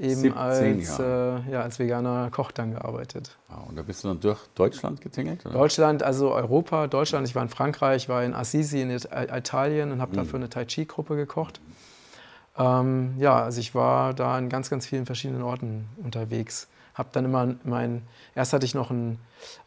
eben 0.00 0.20
17 0.22 0.36
als, 0.36 0.98
äh, 0.98 1.50
ja, 1.52 1.60
als 1.62 1.78
veganer 1.78 2.30
Koch 2.30 2.50
dann 2.52 2.72
gearbeitet. 2.72 3.36
Wow. 3.48 3.68
Und 3.68 3.76
da 3.76 3.82
bist 3.82 4.02
du 4.02 4.08
dann 4.08 4.20
durch 4.20 4.40
Deutschland 4.54 5.00
getingelt? 5.00 5.44
Oder? 5.46 5.54
Deutschland, 5.54 6.02
also 6.02 6.32
Europa, 6.32 6.86
Deutschland, 6.86 7.28
ich 7.28 7.34
war 7.34 7.42
in 7.42 7.48
Frankreich, 7.48 8.08
war 8.08 8.24
in 8.24 8.34
Assisi 8.34 8.80
in 8.80 8.90
It- 8.90 9.08
Italien 9.12 9.92
und 9.92 10.00
habe 10.00 10.16
dafür 10.16 10.38
eine 10.38 10.48
Tai 10.48 10.64
Chi-Gruppe 10.64 11.16
gekocht. 11.16 11.60
Ähm, 12.58 13.14
ja, 13.18 13.42
also 13.42 13.60
ich 13.60 13.74
war 13.74 14.14
da 14.14 14.38
in 14.38 14.48
ganz, 14.48 14.70
ganz 14.70 14.86
vielen 14.86 15.06
verschiedenen 15.06 15.42
Orten 15.42 15.88
unterwegs. 16.02 16.68
Hab 16.94 17.12
dann 17.12 17.24
immer 17.24 17.54
mein, 17.64 18.02
erst 18.34 18.52
hatte 18.52 18.66
ich 18.66 18.74
noch 18.74 18.90
einen, 18.90 19.18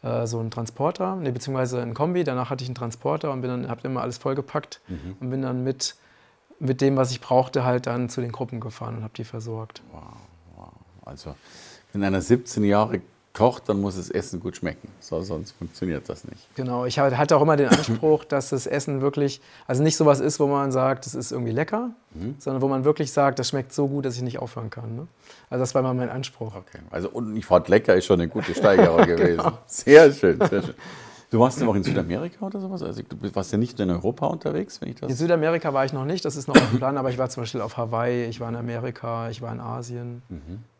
äh, 0.02 0.26
so 0.26 0.38
einen 0.38 0.50
Transporter, 0.50 1.16
nee, 1.16 1.30
beziehungsweise 1.30 1.80
einen 1.80 1.94
Kombi, 1.94 2.22
danach 2.22 2.50
hatte 2.50 2.62
ich 2.62 2.68
einen 2.68 2.74
Transporter 2.76 3.32
und 3.32 3.40
bin 3.40 3.50
dann, 3.50 3.68
hab 3.68 3.84
immer 3.84 4.02
alles 4.02 4.18
vollgepackt 4.18 4.80
und 5.20 5.30
bin 5.30 5.42
dann 5.42 5.64
mit, 5.64 5.96
mit 6.58 6.80
dem, 6.80 6.96
was 6.96 7.10
ich 7.10 7.20
brauchte, 7.20 7.64
halt 7.64 7.86
dann 7.86 8.08
zu 8.08 8.20
den 8.20 8.32
Gruppen 8.32 8.60
gefahren 8.60 8.96
und 8.96 9.02
habe 9.02 9.14
die 9.16 9.24
versorgt. 9.24 9.82
Wow, 9.92 10.02
wow. 10.56 10.72
Also, 11.04 11.34
wenn 11.92 12.02
einer 12.02 12.20
17 12.20 12.64
Jahre 12.64 13.00
kocht, 13.34 13.68
dann 13.68 13.80
muss 13.80 13.96
das 13.96 14.10
Essen 14.10 14.40
gut 14.40 14.56
schmecken. 14.56 14.88
So, 15.00 15.20
sonst 15.22 15.52
funktioniert 15.52 16.08
das 16.08 16.24
nicht. 16.24 16.54
Genau, 16.54 16.86
ich 16.86 16.98
hatte 16.98 17.36
auch 17.36 17.42
immer 17.42 17.56
den 17.56 17.68
Anspruch, 17.68 18.24
dass 18.24 18.50
das 18.50 18.66
Essen 18.66 19.00
wirklich, 19.00 19.40
also 19.66 19.82
nicht 19.82 19.96
sowas 19.96 20.20
ist, 20.20 20.38
wo 20.38 20.46
man 20.46 20.70
sagt, 20.70 21.04
das 21.04 21.14
ist 21.14 21.32
irgendwie 21.32 21.52
lecker, 21.52 21.90
sondern 22.38 22.62
wo 22.62 22.68
man 22.68 22.84
wirklich 22.84 23.12
sagt, 23.12 23.40
das 23.40 23.48
schmeckt 23.48 23.72
so 23.72 23.88
gut, 23.88 24.04
dass 24.04 24.14
ich 24.14 24.22
nicht 24.22 24.38
aufhören 24.38 24.70
kann. 24.70 24.94
Ne? 24.94 25.08
Also 25.50 25.62
das 25.62 25.74
war 25.74 25.80
immer 25.80 25.94
mein 25.94 26.10
Anspruch. 26.10 26.54
Okay. 26.54 26.78
Also, 26.90 27.10
und 27.10 27.36
ich 27.36 27.44
fand 27.44 27.68
lecker 27.68 27.96
ist 27.96 28.06
schon 28.06 28.20
eine 28.20 28.28
gute 28.28 28.54
Steigerung 28.54 29.04
gewesen. 29.06 29.52
Sehr 29.66 30.12
schön, 30.12 30.38
sehr 30.38 30.62
schön. 30.62 30.74
Du 31.34 31.40
warst 31.40 31.60
ja 31.60 31.66
auch 31.66 31.74
in 31.74 31.82
Südamerika 31.82 32.46
oder 32.46 32.60
sowas? 32.60 32.80
Also, 32.84 33.02
du 33.02 33.34
warst 33.34 33.50
ja 33.50 33.58
nicht 33.58 33.80
in 33.80 33.90
Europa 33.90 34.28
unterwegs, 34.28 34.80
wenn 34.80 34.90
ich 34.90 35.02
In 35.02 35.08
das. 35.08 35.18
Südamerika 35.18 35.74
war 35.74 35.84
ich 35.84 35.92
noch 35.92 36.04
nicht, 36.04 36.24
das 36.24 36.36
ist 36.36 36.46
noch 36.46 36.54
dem 36.54 36.78
Plan, 36.78 36.96
aber 36.96 37.10
ich 37.10 37.18
war 37.18 37.28
zum 37.28 37.42
Beispiel 37.42 37.60
auf 37.60 37.76
Hawaii, 37.76 38.26
ich 38.26 38.38
war 38.38 38.48
in 38.48 38.54
Amerika, 38.54 39.28
ich 39.30 39.42
war 39.42 39.52
in 39.52 39.58
Asien 39.58 40.22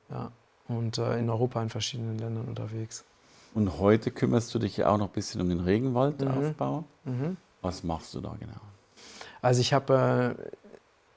ja, 0.09 0.31
und 0.69 0.99
äh, 0.99 1.19
in 1.19 1.29
Europa 1.29 1.61
in 1.61 1.71
verschiedenen 1.71 2.21
Ländern 2.21 2.45
unterwegs. 2.47 3.05
Und 3.53 3.81
heute 3.81 4.13
kümmerst 4.13 4.55
du 4.55 4.61
dich 4.61 4.77
ja 4.77 4.91
auch 4.91 4.99
noch 4.99 5.09
ein 5.09 5.13
bisschen 5.13 5.41
um 5.41 5.49
den 5.49 5.59
Regenwaldaufbau. 5.59 6.85
Was 7.61 7.83
machst 7.83 8.15
du 8.15 8.21
da 8.21 8.37
genau? 8.39 8.53
Also 9.43 9.61
ich 9.61 9.73
habe 9.75 10.37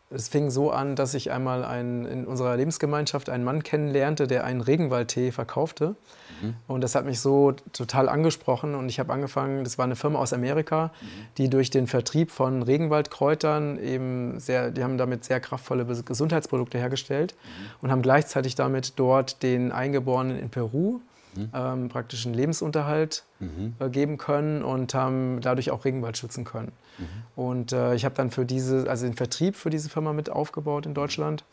es 0.10 0.30
fing 0.30 0.50
so 0.50 0.72
an, 0.72 0.96
dass 0.96 1.14
ich 1.14 1.32
einmal 1.32 1.66
einen, 1.66 2.06
in 2.06 2.26
unserer 2.26 2.56
Lebensgemeinschaft 2.56 3.30
einen 3.30 3.44
Mann 3.44 3.64
kennenlernte, 3.64 4.26
der 4.28 4.46
einen 4.46 4.62
Regenwaldtee 4.62 5.32
verkaufte. 5.32 5.96
Mhm. 6.42 6.56
Und 6.68 6.82
das 6.82 6.96
hat 6.96 7.06
mich 7.06 7.20
so 7.20 7.54
total 7.74 8.08
angesprochen. 8.08 8.74
Und 8.76 8.88
ich 8.88 9.00
habe 9.00 9.12
angefangen, 9.12 9.66
das 9.66 9.78
war 9.78 9.84
eine 9.86 9.98
Firma 9.98 10.20
aus 10.20 10.32
Amerika, 10.32 10.92
mhm. 11.02 11.06
die 11.38 11.50
durch 11.50 11.72
den 11.72 11.88
Vertrieb 11.88 12.32
von 12.32 12.64
Regenwaldkräutern 12.64 13.80
eben 13.80 14.40
sehr, 14.40 14.72
die 14.72 14.84
haben 14.84 14.98
damit 14.98 15.26
sehr 15.26 15.42
kraftvolle 15.42 15.86
Gesundheitsprodukte 15.86 16.78
hergestellt 16.78 17.36
mhm. 17.36 17.66
und 17.82 17.92
haben 17.92 18.02
gleichzeitig 18.02 18.56
damit 18.56 18.94
dort 18.96 19.44
den 19.44 19.74
Eingeborenen 19.74 20.40
in 20.40 20.50
Peru 20.50 21.02
mhm. 21.38 21.50
ähm, 21.53 21.89
praktisch 21.89 22.25
einen 22.25 22.36
Lebensunterhalt 22.36 23.24
mhm. 23.39 23.75
äh, 23.79 23.89
geben 23.89 24.17
können 24.17 24.63
und 24.63 24.94
haben 24.94 25.39
dadurch 25.41 25.72
auch 25.72 25.86
Regenwald 25.86 26.17
schützen 26.17 26.44
können. 26.44 26.72
Mhm. 26.98 27.06
Und 27.36 27.72
äh, 27.74 27.96
ich 27.96 28.06
habe 28.06 28.15
dann 28.15 28.32
für 28.32 28.46
diese, 28.46 28.89
also 28.89 29.06
den 29.06 29.15
Vertrieb 29.15 29.56
für 29.56 29.70
diese 29.70 29.89
Firma 29.89 30.13
mit 30.13 30.29
aufgebaut 30.29 30.86
in 30.86 30.94
Deutschland. 30.94 31.44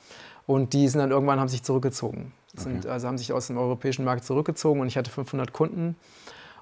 Und 0.47 0.73
die 0.73 0.89
sind 0.89 1.01
dann 1.01 1.11
irgendwann 1.11 1.41
haben 1.41 1.49
sich 1.49 1.63
zurückgezogen. 1.63 2.33
Sind, 2.55 2.87
Also 2.87 3.09
haben 3.09 3.19
sich 3.19 3.33
aus 3.33 3.49
dem 3.49 3.59
europäischen 3.59 4.05
Markt 4.05 4.25
zurückgezogen 4.25 4.81
und 4.81 4.87
ich 4.87 4.97
hatte 4.97 5.11
500 5.11 5.53
Kunden 5.53 5.97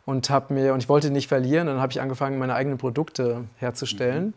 und 0.06 0.30
habe 0.30 0.54
mir 0.54 0.72
und 0.72 0.82
ich 0.82 0.88
wollte 0.88 1.10
nicht 1.10 1.28
verlieren. 1.28 1.66
Dann 1.66 1.80
habe 1.80 1.92
ich 1.92 2.00
angefangen, 2.00 2.38
meine 2.38 2.54
eigenen 2.54 2.78
Produkte 2.78 3.44
herzustellen. 3.56 4.34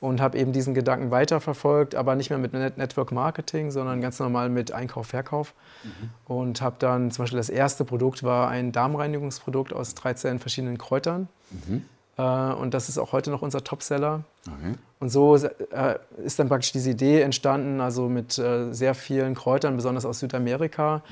Mhm 0.00 0.06
und 0.06 0.20
habe 0.20 0.38
eben 0.38 0.52
diesen 0.52 0.74
Gedanken 0.74 1.10
weiterverfolgt, 1.10 1.94
aber 1.94 2.14
nicht 2.14 2.30
mehr 2.30 2.38
mit 2.38 2.52
Network 2.52 3.12
Marketing, 3.12 3.70
sondern 3.70 4.00
ganz 4.00 4.18
normal 4.18 4.48
mit 4.48 4.72
Einkauf, 4.72 5.08
Verkauf. 5.08 5.54
Mhm. 5.84 6.10
Und 6.26 6.60
habe 6.60 6.76
dann 6.78 7.10
zum 7.10 7.24
Beispiel 7.24 7.38
das 7.38 7.48
erste 7.48 7.84
Produkt 7.84 8.22
war 8.22 8.48
ein 8.48 8.72
Darmreinigungsprodukt 8.72 9.72
aus 9.72 9.94
13 9.94 10.38
verschiedenen 10.38 10.78
Kräutern. 10.78 11.28
Mhm. 11.50 11.84
Äh, 12.18 12.22
und 12.22 12.74
das 12.74 12.88
ist 12.88 12.98
auch 12.98 13.12
heute 13.12 13.30
noch 13.30 13.42
unser 13.42 13.64
Topseller. 13.64 14.24
Okay. 14.46 14.74
Und 15.00 15.08
so 15.10 15.36
äh, 15.36 15.98
ist 16.24 16.38
dann 16.38 16.48
praktisch 16.48 16.72
diese 16.72 16.90
Idee 16.90 17.22
entstanden, 17.22 17.80
also 17.80 18.08
mit 18.08 18.38
äh, 18.38 18.72
sehr 18.72 18.94
vielen 18.94 19.34
Kräutern, 19.34 19.76
besonders 19.76 20.04
aus 20.04 20.20
Südamerika, 20.20 21.02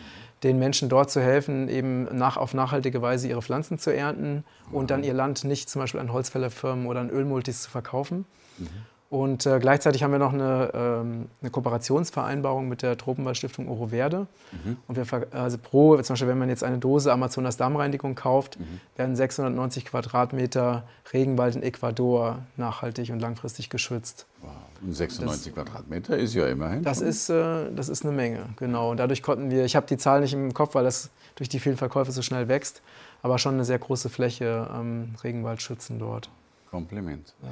den 0.42 0.58
Menschen 0.58 0.88
dort 0.88 1.10
zu 1.10 1.20
helfen, 1.20 1.68
eben 1.68 2.04
nach, 2.16 2.36
auf 2.36 2.54
nachhaltige 2.54 3.00
Weise 3.00 3.28
ihre 3.28 3.42
Pflanzen 3.42 3.78
zu 3.78 3.94
ernten 3.94 4.44
und 4.72 4.90
dann 4.90 5.04
ihr 5.04 5.14
Land 5.14 5.44
nicht 5.44 5.70
zum 5.70 5.80
Beispiel 5.80 6.00
an 6.00 6.12
Holzfällerfirmen 6.12 6.86
oder 6.86 7.00
an 7.00 7.10
Ölmultis 7.10 7.62
zu 7.62 7.70
verkaufen. 7.70 8.26
Mhm. 8.58 8.68
Und 9.14 9.46
äh, 9.46 9.60
gleichzeitig 9.60 10.02
haben 10.02 10.10
wir 10.10 10.18
noch 10.18 10.32
eine, 10.32 10.72
ähm, 10.74 11.26
eine 11.40 11.50
Kooperationsvereinbarung 11.52 12.68
mit 12.68 12.82
der 12.82 12.98
Tropenwaldstiftung 12.98 13.68
Oro 13.68 13.86
Verde. 13.86 14.26
Mhm. 14.50 14.76
Und 14.88 14.96
wir, 14.96 15.28
also 15.30 15.56
pro, 15.56 15.96
zum 16.02 16.14
Beispiel, 16.14 16.26
wenn 16.26 16.38
man 16.38 16.48
jetzt 16.48 16.64
eine 16.64 16.78
Dose 16.78 17.12
Amazonas 17.12 17.56
Darmreinigung 17.56 18.16
kauft, 18.16 18.58
mhm. 18.58 18.80
werden 18.96 19.14
690 19.14 19.84
Quadratmeter 19.84 20.82
Regenwald 21.12 21.54
in 21.54 21.62
Ecuador 21.62 22.40
nachhaltig 22.56 23.10
und 23.10 23.20
langfristig 23.20 23.70
geschützt. 23.70 24.26
Wow. 24.42 24.50
Und 24.82 24.94
96 24.94 25.54
das, 25.54 25.64
Quadratmeter 25.64 26.18
ist 26.18 26.34
ja 26.34 26.48
immerhin. 26.48 26.82
Das 26.82 27.00
ist, 27.00 27.30
äh, 27.30 27.70
das 27.72 27.88
ist 27.88 28.04
eine 28.04 28.16
Menge, 28.16 28.46
genau. 28.56 28.90
Und 28.90 28.96
dadurch 28.96 29.22
konnten 29.22 29.48
wir, 29.48 29.64
ich 29.64 29.76
habe 29.76 29.86
die 29.86 29.96
Zahl 29.96 30.22
nicht 30.22 30.32
im 30.32 30.52
Kopf, 30.54 30.74
weil 30.74 30.82
das 30.82 31.10
durch 31.36 31.48
die 31.48 31.60
vielen 31.60 31.76
Verkäufe 31.76 32.10
so 32.10 32.22
schnell 32.22 32.48
wächst, 32.48 32.82
aber 33.22 33.38
schon 33.38 33.54
eine 33.54 33.64
sehr 33.64 33.78
große 33.78 34.08
Fläche 34.08 34.68
ähm, 34.74 35.14
Regenwald 35.22 35.62
schützen 35.62 36.00
dort. 36.00 36.30
Kompliment. 36.72 37.32
Ja. 37.40 37.48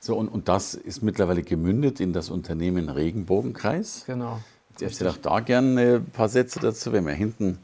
So, 0.00 0.16
und, 0.16 0.28
und 0.28 0.48
das 0.48 0.74
ist 0.74 1.02
mittlerweile 1.02 1.42
gemündet 1.42 2.00
in 2.00 2.12
das 2.12 2.30
Unternehmen 2.30 2.88
Regenbogenkreis. 2.88 4.04
Genau. 4.06 4.40
Ich 4.76 4.82
erzähle 4.82 5.10
auch 5.10 5.16
da 5.16 5.40
gerne 5.40 5.96
ein 5.96 6.10
paar 6.10 6.28
Sätze 6.28 6.60
dazu. 6.60 6.92
Wir 6.92 7.00
haben 7.00 7.08
ja 7.08 7.14
hinten 7.14 7.58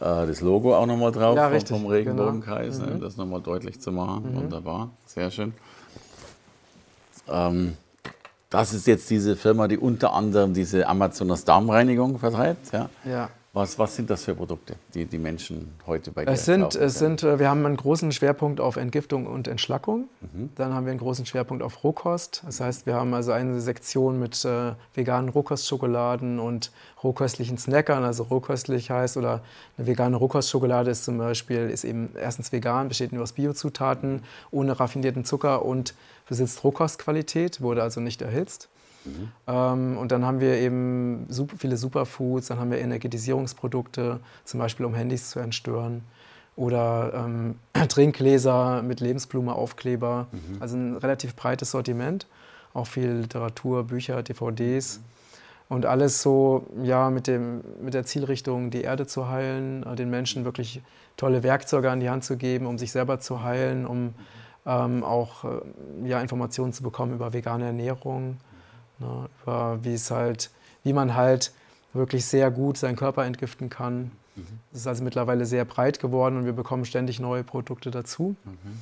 äh, 0.00 0.26
das 0.26 0.40
Logo 0.40 0.76
auch 0.76 0.86
nochmal 0.86 1.12
drauf 1.12 1.36
ja, 1.36 1.48
vom, 1.50 1.66
vom 1.66 1.86
Regenbogenkreis, 1.86 2.78
genau. 2.78 2.90
ne, 2.90 2.96
mhm. 2.96 3.00
das 3.00 3.16
nochmal 3.16 3.40
deutlich 3.40 3.80
zu 3.80 3.92
machen. 3.92 4.32
Mhm. 4.32 4.36
Wunderbar, 4.36 4.90
sehr 5.06 5.30
schön. 5.30 5.54
Ähm, 7.28 7.76
das 8.50 8.72
ist 8.72 8.86
jetzt 8.86 9.08
diese 9.10 9.36
Firma, 9.36 9.68
die 9.68 9.78
unter 9.78 10.12
anderem 10.12 10.54
diese 10.54 10.86
Amazonas 10.86 11.44
Darmreinigung 11.44 12.18
vertreibt. 12.18 12.72
Ja? 12.72 12.90
ja. 13.04 13.30
Was, 13.56 13.78
was 13.78 13.96
sind 13.96 14.10
das 14.10 14.24
für 14.24 14.34
Produkte, 14.34 14.76
die 14.92 15.06
die 15.06 15.16
Menschen 15.16 15.72
heute 15.86 16.10
bei 16.10 16.26
dir 16.26 16.30
es 16.30 16.44
sind, 16.44 16.74
es 16.74 16.98
sind, 16.98 17.22
äh, 17.22 17.38
Wir 17.38 17.48
haben 17.48 17.64
einen 17.64 17.78
großen 17.78 18.12
Schwerpunkt 18.12 18.60
auf 18.60 18.76
Entgiftung 18.76 19.26
und 19.26 19.48
Entschlackung. 19.48 20.10
Mhm. 20.20 20.50
Dann 20.56 20.74
haben 20.74 20.84
wir 20.84 20.90
einen 20.90 21.00
großen 21.00 21.24
Schwerpunkt 21.24 21.62
auf 21.62 21.82
Rohkost. 21.82 22.42
Das 22.44 22.60
heißt, 22.60 22.84
wir 22.84 22.96
haben 22.96 23.14
also 23.14 23.32
eine 23.32 23.58
Sektion 23.62 24.20
mit 24.20 24.44
äh, 24.44 24.74
veganen 24.92 25.30
Rohkostschokoladen 25.30 26.38
und 26.38 26.70
rohköstlichen 27.02 27.56
Snackern. 27.56 28.04
Also 28.04 28.24
rohköstlich 28.24 28.90
heißt 28.90 29.16
oder 29.16 29.40
eine 29.78 29.86
vegane 29.86 30.16
Rohkostschokolade 30.16 30.90
ist 30.90 31.04
zum 31.04 31.16
Beispiel 31.16 31.70
ist 31.70 31.84
eben 31.84 32.10
erstens 32.14 32.52
vegan, 32.52 32.88
besteht 32.88 33.12
nur 33.12 33.22
aus 33.22 33.32
Biozutaten, 33.32 34.22
ohne 34.50 34.78
raffinierten 34.78 35.24
Zucker 35.24 35.64
und 35.64 35.94
besitzt 36.28 36.62
Rohkostqualität, 36.62 37.62
wurde 37.62 37.82
also 37.82 38.02
nicht 38.02 38.20
erhitzt. 38.20 38.68
Mhm. 39.06 39.28
Ähm, 39.46 39.98
und 39.98 40.12
dann 40.12 40.24
haben 40.24 40.40
wir 40.40 40.54
eben 40.54 41.26
super, 41.28 41.56
viele 41.58 41.76
Superfoods, 41.76 42.48
dann 42.48 42.58
haben 42.58 42.70
wir 42.70 42.78
Energetisierungsprodukte, 42.78 44.20
zum 44.44 44.60
Beispiel 44.60 44.86
um 44.86 44.94
Handys 44.94 45.30
zu 45.30 45.38
entstören. 45.38 46.02
Oder 46.56 47.12
ähm, 47.14 47.56
Trinkgläser 47.88 48.82
mit 48.82 49.00
Lebensblume-Aufkleber. 49.00 50.26
Mhm. 50.32 50.56
Also 50.60 50.76
ein 50.76 50.96
relativ 50.96 51.36
breites 51.36 51.70
Sortiment. 51.70 52.26
Auch 52.74 52.86
viel 52.86 53.10
Literatur, 53.10 53.84
Bücher, 53.84 54.22
DVDs. 54.22 54.98
Mhm. 54.98 55.04
Und 55.68 55.86
alles 55.86 56.22
so 56.22 56.66
ja, 56.82 57.10
mit, 57.10 57.26
dem, 57.26 57.62
mit 57.80 57.94
der 57.94 58.04
Zielrichtung, 58.04 58.70
die 58.70 58.82
Erde 58.82 59.06
zu 59.06 59.28
heilen, 59.28 59.82
äh, 59.82 59.96
den 59.96 60.10
Menschen 60.10 60.44
wirklich 60.44 60.80
tolle 61.16 61.42
Werkzeuge 61.42 61.90
an 61.90 62.00
die 62.00 62.08
Hand 62.08 62.24
zu 62.24 62.36
geben, 62.36 62.66
um 62.66 62.78
sich 62.78 62.92
selber 62.92 63.18
zu 63.20 63.42
heilen, 63.42 63.86
um 63.86 64.14
ähm, 64.64 65.02
auch 65.02 65.44
äh, 65.44 66.08
ja, 66.08 66.20
Informationen 66.20 66.72
zu 66.72 66.82
bekommen 66.82 67.14
über 67.14 67.32
vegane 67.32 67.66
Ernährung, 67.66 68.36
Ne, 68.98 69.28
über 69.42 69.78
wie 69.82 69.94
es 69.94 70.10
halt, 70.10 70.50
wie 70.82 70.92
man 70.92 71.14
halt 71.14 71.52
wirklich 71.92 72.24
sehr 72.24 72.50
gut 72.50 72.78
seinen 72.78 72.96
Körper 72.96 73.24
entgiften 73.24 73.70
kann. 73.70 74.10
Es 74.36 74.42
mhm. 74.42 74.58
ist 74.72 74.86
also 74.86 75.04
mittlerweile 75.04 75.46
sehr 75.46 75.64
breit 75.64 75.98
geworden 75.98 76.36
und 76.36 76.44
wir 76.44 76.52
bekommen 76.52 76.84
ständig 76.84 77.20
neue 77.20 77.44
Produkte 77.44 77.90
dazu. 77.90 78.36
Mhm. 78.44 78.80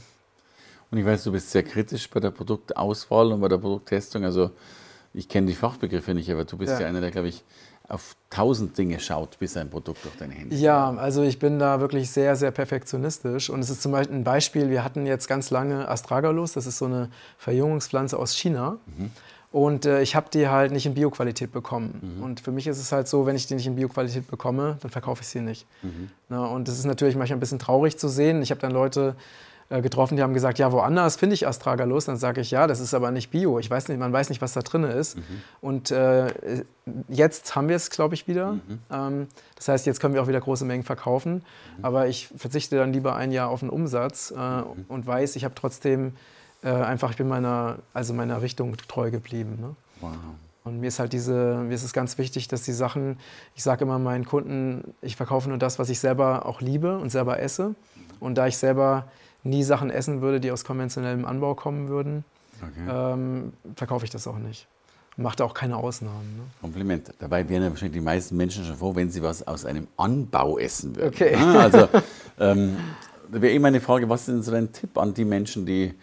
Und 0.91 0.99
ich 0.99 1.05
weiß, 1.05 1.25
du 1.25 1.33
bist 1.33 1.51
sehr 1.51 1.63
kritisch 1.63 2.09
bei 2.09 2.21
der 2.21 2.31
Produktauswahl 2.31 3.33
und 3.33 3.41
bei 3.41 3.49
der 3.49 3.59
Produkttestung. 3.59 4.25
Also 4.25 4.51
ich 5.13 5.29
kenne 5.29 5.49
die 5.49 5.55
Fachbegriffe 5.55 6.15
nicht, 6.15 6.31
aber 6.31 6.45
du 6.45 6.57
bist 6.57 6.73
ja, 6.75 6.83
ja 6.83 6.87
einer, 6.87 7.01
der, 7.01 7.11
glaube 7.11 7.29
ich, 7.29 7.43
auf 7.89 8.17
tausend 8.31 8.79
Dinge 8.79 8.99
schaut, 8.99 9.39
bis 9.39 9.57
ein 9.57 9.69
Produkt 9.69 10.05
durch 10.05 10.17
deine 10.17 10.35
Hände 10.35 10.57
Ja, 10.57 10.91
also 10.95 11.23
ich 11.23 11.39
bin 11.39 11.59
da 11.59 11.81
wirklich 11.81 12.11
sehr, 12.11 12.35
sehr 12.35 12.51
perfektionistisch. 12.51 13.51
Und 13.51 13.61
es 13.61 13.71
ist 13.71 13.83
zum 13.83 13.93
Beispiel 13.93 14.17
ein 14.17 14.25
Beispiel, 14.25 14.71
wir 14.71 14.83
hatten 14.83 15.05
jetzt 15.05 15.29
ganz 15.29 15.51
lange 15.51 15.89
Astragalus, 15.89 16.53
das 16.53 16.67
ist 16.67 16.79
so 16.79 16.87
eine 16.87 17.11
Verjüngungspflanze 17.39 18.19
aus 18.19 18.35
China. 18.35 18.79
Mhm. 18.87 19.11
Und 19.55 19.87
äh, 19.87 20.03
ich 20.03 20.17
habe 20.17 20.27
die 20.33 20.49
halt 20.49 20.73
nicht 20.73 20.85
in 20.85 20.95
Bioqualität 20.95 21.53
bekommen. 21.53 22.17
Mhm. 22.17 22.25
Und 22.25 22.41
für 22.41 22.51
mich 22.51 22.67
ist 22.67 22.81
es 22.81 22.91
halt 22.91 23.07
so, 23.07 23.25
wenn 23.25 23.37
ich 23.37 23.47
die 23.47 23.55
nicht 23.55 23.69
in 23.69 23.77
Bioqualität 23.77 24.27
bekomme, 24.27 24.79
dann 24.81 24.91
verkaufe 24.91 25.23
ich 25.23 25.29
sie 25.29 25.41
nicht. 25.41 25.65
Mhm. 25.83 26.11
Na, 26.29 26.45
und 26.47 26.67
das 26.67 26.77
ist 26.77 26.87
natürlich 26.87 27.15
manchmal 27.15 27.37
ein 27.37 27.41
bisschen 27.41 27.61
traurig 27.61 27.97
zu 27.97 28.09
sehen. 28.09 28.43
Ich 28.43 28.51
habe 28.51 28.61
dann 28.61 28.73
Leute 28.73 29.15
äh, 29.69 29.81
getroffen, 29.81 30.17
die 30.17 30.25
haben 30.25 30.35
gesagt, 30.35 30.59
ja, 30.59 30.73
woanders 30.73 31.15
finde 31.15 31.35
ich 31.35 31.47
Astragalus. 31.47 32.07
Dann 32.07 32.17
sage 32.17 32.41
ich, 32.41 32.51
ja, 32.51 32.67
das 32.67 32.81
ist 32.81 32.95
aber 32.95 33.13
nicht 33.13 33.31
Bio. 33.31 33.61
Ich 33.61 33.71
weiß 33.71 33.87
nicht, 33.87 33.99
man 34.01 34.13
weiß 34.13 34.29
nicht, 34.29 34.43
was 34.43 34.55
da 34.55 34.61
drin 34.63 34.83
ist. 34.83 35.19
Mhm. 35.19 35.23
Und 35.61 35.93
äh, 35.93 36.35
jetzt 37.07 37.55
haben 37.55 37.69
wir 37.69 37.77
es, 37.77 37.91
glaube 37.91 38.15
ich, 38.17 38.27
wieder. 38.27 38.55
Mhm. 38.55 38.79
Ähm, 38.91 39.27
das 39.55 39.69
heißt, 39.69 39.87
jetzt 39.87 40.01
können 40.01 40.15
wir 40.15 40.23
auch 40.25 40.27
wieder 40.27 40.41
große 40.41 40.65
Mengen 40.65 40.83
verkaufen. 40.83 41.45
Mhm. 41.79 41.85
Aber 41.85 42.09
ich 42.09 42.29
verzichte 42.37 42.75
dann 42.75 42.93
lieber 42.93 43.15
ein 43.15 43.31
Jahr 43.31 43.51
auf 43.51 43.61
den 43.61 43.71
Umsatz 43.71 44.35
äh, 44.37 44.41
mhm. 44.41 44.85
und 44.89 45.07
weiß, 45.07 45.37
ich 45.37 45.45
habe 45.45 45.55
trotzdem 45.55 46.15
äh, 46.65 46.71
einfach, 46.71 47.11
ich 47.11 47.17
bin 47.17 47.29
meiner, 47.29 47.79
also 47.93 48.15
meiner 48.15 48.43
Richtung 48.43 48.77
treu 48.89 49.11
geblieben. 49.11 49.59
Ne? 49.61 49.77
Wow. 50.01 50.13
Und 50.65 50.81
mir 50.81 50.87
ist 50.87 50.99
halt 50.99 51.13
diese, 51.13 51.57
mir 51.59 51.75
ist 51.75 51.85
es 51.85 51.93
ganz 51.93 52.17
wichtig, 52.17 52.49
dass 52.49 52.63
die 52.63 52.73
Sachen, 52.73 53.19
ich 53.55 53.63
sage 53.63 53.85
immer 53.85 53.99
meinen 53.99 54.25
Kunden, 54.25 54.95
ich 55.03 55.15
verkaufe 55.15 55.49
nur 55.51 55.59
das, 55.59 55.79
was 55.79 55.91
ich 55.91 56.01
selber 56.01 56.47
auch 56.47 56.63
liebe 56.63 56.99
und 56.99 57.11
selber 57.11 57.39
esse. 57.39 57.75
Und 58.19 58.37
da 58.37 58.47
ich 58.47 58.57
selber 58.57 59.07
nie 59.43 59.63
Sachen 59.63 59.91
essen 59.91 60.23
würde, 60.23 60.41
die 60.41 60.51
aus 60.51 60.65
konventionellem 60.65 61.27
Anbau 61.27 61.55
kommen 61.55 61.89
würden, 61.89 62.25
okay. 62.63 63.13
ähm, 63.13 63.53
verkaufe 63.77 64.07
ich 64.07 64.11
das 64.11 64.27
auch 64.27 64.39
nicht. 64.39 64.67
Da 65.17 65.45
auch 65.45 65.55
keine 65.55 65.77
Ausnahmen. 65.77 66.37
Ne? 66.37 66.43
Kompliment. 66.61 67.13
Dabei 67.21 67.49
wären 67.49 67.63
ja 67.63 67.69
wahrscheinlich 67.69 67.99
die 67.99 68.05
meisten 68.05 68.37
Menschen 68.37 68.65
schon 68.65 68.77
froh, 68.77 68.97
wenn 68.97 69.11
sie 69.11 69.23
was 69.23 69.47
aus 69.47 69.65
einem 69.65 69.87
Anbau 69.97 70.59
essen 70.59 70.97
würden. 70.97 71.09
Okay. 71.09 71.35
Also, 71.37 71.89
ähm, 72.41 72.77
da 73.31 73.41
wäre 73.41 73.53
eben 73.53 73.65
eine 73.65 73.81
Frage, 73.81 74.09
was 74.09 74.23
ist 74.23 74.29
denn 74.29 74.43
so 74.43 74.51
dein 74.51 74.73
Tipp 74.73 74.99
an 74.99 75.15
die 75.15 75.25
Menschen, 75.25 75.67
die 75.67 75.95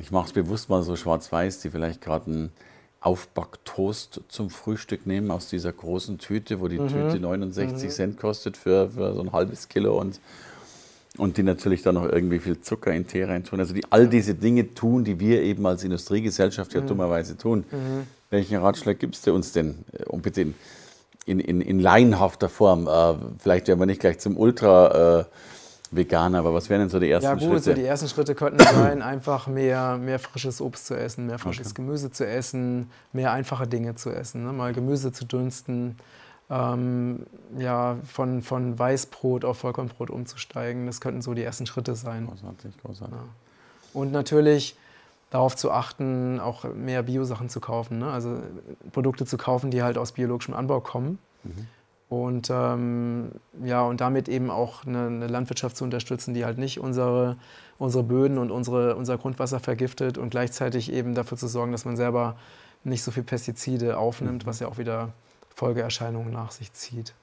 ich 0.00 0.10
mache 0.10 0.26
es 0.26 0.32
bewusst 0.32 0.68
mal 0.68 0.82
so 0.82 0.96
schwarz-weiß, 0.96 1.60
die 1.60 1.70
vielleicht 1.70 2.00
gerade 2.00 2.26
einen 2.26 2.52
Aufbacktoast 3.00 4.20
zum 4.28 4.50
Frühstück 4.50 5.06
nehmen 5.06 5.30
aus 5.30 5.48
dieser 5.48 5.72
großen 5.72 6.18
Tüte, 6.18 6.60
wo 6.60 6.68
die 6.68 6.78
mhm. 6.78 6.88
Tüte 6.88 7.20
69 7.20 7.88
mhm. 7.88 7.92
Cent 7.92 8.18
kostet 8.18 8.56
für, 8.56 8.90
für 8.90 9.14
so 9.14 9.20
ein 9.20 9.32
halbes 9.32 9.68
Kilo 9.68 9.98
und, 9.98 10.20
und 11.16 11.36
die 11.38 11.42
natürlich 11.42 11.82
dann 11.82 11.94
noch 11.94 12.04
irgendwie 12.04 12.38
viel 12.38 12.60
Zucker 12.60 12.92
in 12.92 13.06
Tee 13.06 13.24
reintun. 13.24 13.58
Also 13.58 13.72
die 13.72 13.84
all 13.90 14.08
diese 14.08 14.34
Dinge 14.34 14.74
tun, 14.74 15.04
die 15.04 15.18
wir 15.18 15.42
eben 15.42 15.64
als 15.66 15.82
Industriegesellschaft 15.82 16.74
ja 16.74 16.82
mhm. 16.82 16.86
dummerweise 16.88 17.38
tun. 17.38 17.64
Mhm. 17.70 18.06
Welchen 18.28 18.58
Ratschlag 18.58 18.98
gibst 18.98 19.26
du 19.26 19.34
uns 19.34 19.52
denn? 19.52 19.84
Äh, 19.92 20.04
und 20.04 20.22
bitte 20.22 20.42
in, 20.42 20.54
in, 21.24 21.40
in, 21.40 21.60
in 21.62 21.80
laienhafter 21.80 22.50
Form. 22.50 22.86
Äh, 22.86 23.14
vielleicht 23.38 23.68
werden 23.68 23.80
wir 23.80 23.86
nicht 23.86 24.00
gleich 24.00 24.18
zum 24.18 24.36
Ultra. 24.36 25.20
Äh, 25.20 25.24
Veganer, 25.90 26.38
aber 26.38 26.54
was 26.54 26.70
wären 26.70 26.80
denn 26.80 26.88
so 26.88 27.00
die 27.00 27.10
ersten 27.10 27.28
Schritte? 27.30 27.44
Ja 27.44 27.48
gut, 27.48 27.62
Schritte? 27.62 27.76
so 27.76 27.80
die 27.82 27.86
ersten 27.86 28.08
Schritte 28.08 28.34
könnten 28.34 28.60
sein, 28.60 29.02
einfach 29.02 29.46
mehr, 29.48 29.96
mehr 29.96 30.18
frisches 30.18 30.60
Obst 30.60 30.86
zu 30.86 30.94
essen, 30.94 31.26
mehr 31.26 31.38
frisches 31.38 31.68
okay. 31.68 31.82
Gemüse 31.82 32.10
zu 32.12 32.26
essen, 32.26 32.90
mehr 33.12 33.32
einfache 33.32 33.66
Dinge 33.66 33.96
zu 33.96 34.10
essen, 34.10 34.44
ne? 34.44 34.52
mal 34.52 34.72
Gemüse 34.72 35.12
zu 35.12 35.24
dünsten, 35.24 35.96
ähm, 36.48 37.26
ja, 37.58 37.96
von, 38.04 38.42
von 38.42 38.78
Weißbrot 38.78 39.44
auf 39.44 39.58
Vollkornbrot 39.58 40.10
umzusteigen. 40.10 40.86
Das 40.86 41.00
könnten 41.00 41.22
so 41.22 41.34
die 41.34 41.42
ersten 41.42 41.66
Schritte 41.66 41.94
sein. 41.94 42.26
Großartig, 42.26 42.72
großartig. 42.82 43.16
Ja. 43.16 43.24
Und 43.92 44.12
natürlich 44.12 44.76
darauf 45.30 45.54
zu 45.56 45.70
achten, 45.70 46.40
auch 46.40 46.64
mehr 46.74 47.04
Biosachen 47.04 47.48
zu 47.48 47.60
kaufen. 47.60 48.00
Ne? 48.00 48.10
Also 48.10 48.38
Produkte 48.92 49.26
zu 49.26 49.38
kaufen, 49.38 49.70
die 49.70 49.82
halt 49.82 49.96
aus 49.96 50.12
biologischem 50.12 50.54
Anbau 50.54 50.80
kommen. 50.80 51.18
Mhm. 51.44 51.68
Und, 52.10 52.50
ähm, 52.50 53.30
ja, 53.64 53.82
und 53.82 54.00
damit 54.00 54.28
eben 54.28 54.50
auch 54.50 54.84
eine, 54.84 55.06
eine, 55.06 55.28
Landwirtschaft 55.28 55.76
zu 55.76 55.84
unterstützen, 55.84 56.34
die 56.34 56.44
halt 56.44 56.58
nicht 56.58 56.80
unsere, 56.80 57.36
unsere 57.78 58.02
Böden 58.02 58.36
und 58.36 58.50
unsere, 58.50 58.96
unser 58.96 59.16
Grundwasser 59.16 59.60
vergiftet 59.60 60.18
und 60.18 60.30
gleichzeitig 60.30 60.92
eben 60.92 61.14
dafür 61.14 61.38
zu 61.38 61.46
sorgen, 61.46 61.70
dass 61.70 61.84
man 61.84 61.96
selber 61.96 62.36
nicht 62.82 63.04
so 63.04 63.12
viel 63.12 63.22
Pestizide 63.22 63.96
aufnimmt, 63.96 64.42
mhm. 64.42 64.48
was 64.48 64.58
ja 64.58 64.66
auch 64.66 64.76
wieder 64.76 65.12
Folgeerscheinungen 65.54 66.32
nach 66.32 66.50
sich 66.50 66.72
zieht. 66.72 67.14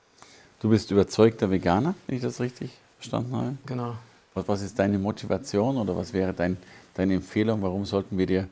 Du 0.62 0.70
bist 0.70 0.90
überzeugter 0.90 1.52
Veganer, 1.52 1.94
wenn 2.08 2.16
ich 2.16 2.22
das 2.22 2.40
richtig 2.40 2.72
verstanden 2.98 3.36
habe? 3.36 3.58
Genau. 3.66 3.96
Was, 4.36 4.48
was 4.48 4.62
ist 4.62 4.80
deine 4.80 5.00
Motivation 5.00 5.76
oder 5.76 5.98
was 5.98 6.14
wäre 6.14 6.34
dein, 6.34 6.56
deine 6.94 7.16
Empfehlung? 7.16 7.62
Warum 7.62 7.84
sollten 7.84 8.18
wir 8.18 8.26
dir 8.26 8.48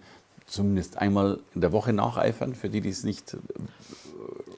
zumindest 0.47 0.97
einmal 0.97 1.39
in 1.53 1.61
der 1.61 1.71
Woche 1.71 1.93
nacheifern, 1.93 2.55
für 2.55 2.69
die, 2.69 2.81
die 2.81 2.89
es 2.89 3.03
nicht 3.03 3.37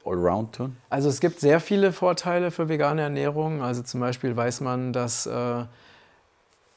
allround 0.07 0.55
tun? 0.55 0.77
Also 0.89 1.09
es 1.09 1.19
gibt 1.19 1.39
sehr 1.39 1.59
viele 1.59 1.91
Vorteile 1.91 2.51
für 2.51 2.69
vegane 2.69 3.01
Ernährung. 3.01 3.61
Also 3.61 3.83
zum 3.83 3.99
Beispiel 3.99 4.35
weiß 4.35 4.61
man, 4.61 4.93
dass 4.93 5.25
äh, 5.25 5.63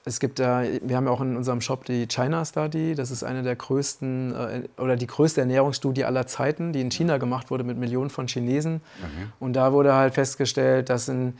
es 0.04 0.18
gibt 0.18 0.38
da, 0.38 0.62
wir 0.62 0.96
haben 0.96 1.06
ja 1.06 1.10
auch 1.10 1.20
in 1.20 1.36
unserem 1.36 1.60
Shop 1.60 1.84
die 1.84 2.06
China 2.06 2.44
Study. 2.44 2.94
Das 2.94 3.10
ist 3.10 3.22
eine 3.22 3.42
der 3.42 3.56
größten 3.56 4.34
äh, 4.34 4.80
oder 4.80 4.96
die 4.96 5.06
größte 5.06 5.40
Ernährungsstudie 5.40 6.04
aller 6.04 6.26
Zeiten, 6.26 6.72
die 6.72 6.80
in 6.80 6.90
China 6.90 7.18
gemacht 7.18 7.50
wurde 7.50 7.64
mit 7.64 7.76
Millionen 7.76 8.10
von 8.10 8.26
Chinesen. 8.26 8.80
Okay. 8.98 9.28
Und 9.38 9.54
da 9.54 9.72
wurde 9.72 9.94
halt 9.94 10.14
festgestellt, 10.14 10.88
dass 10.88 11.08
in 11.08 11.34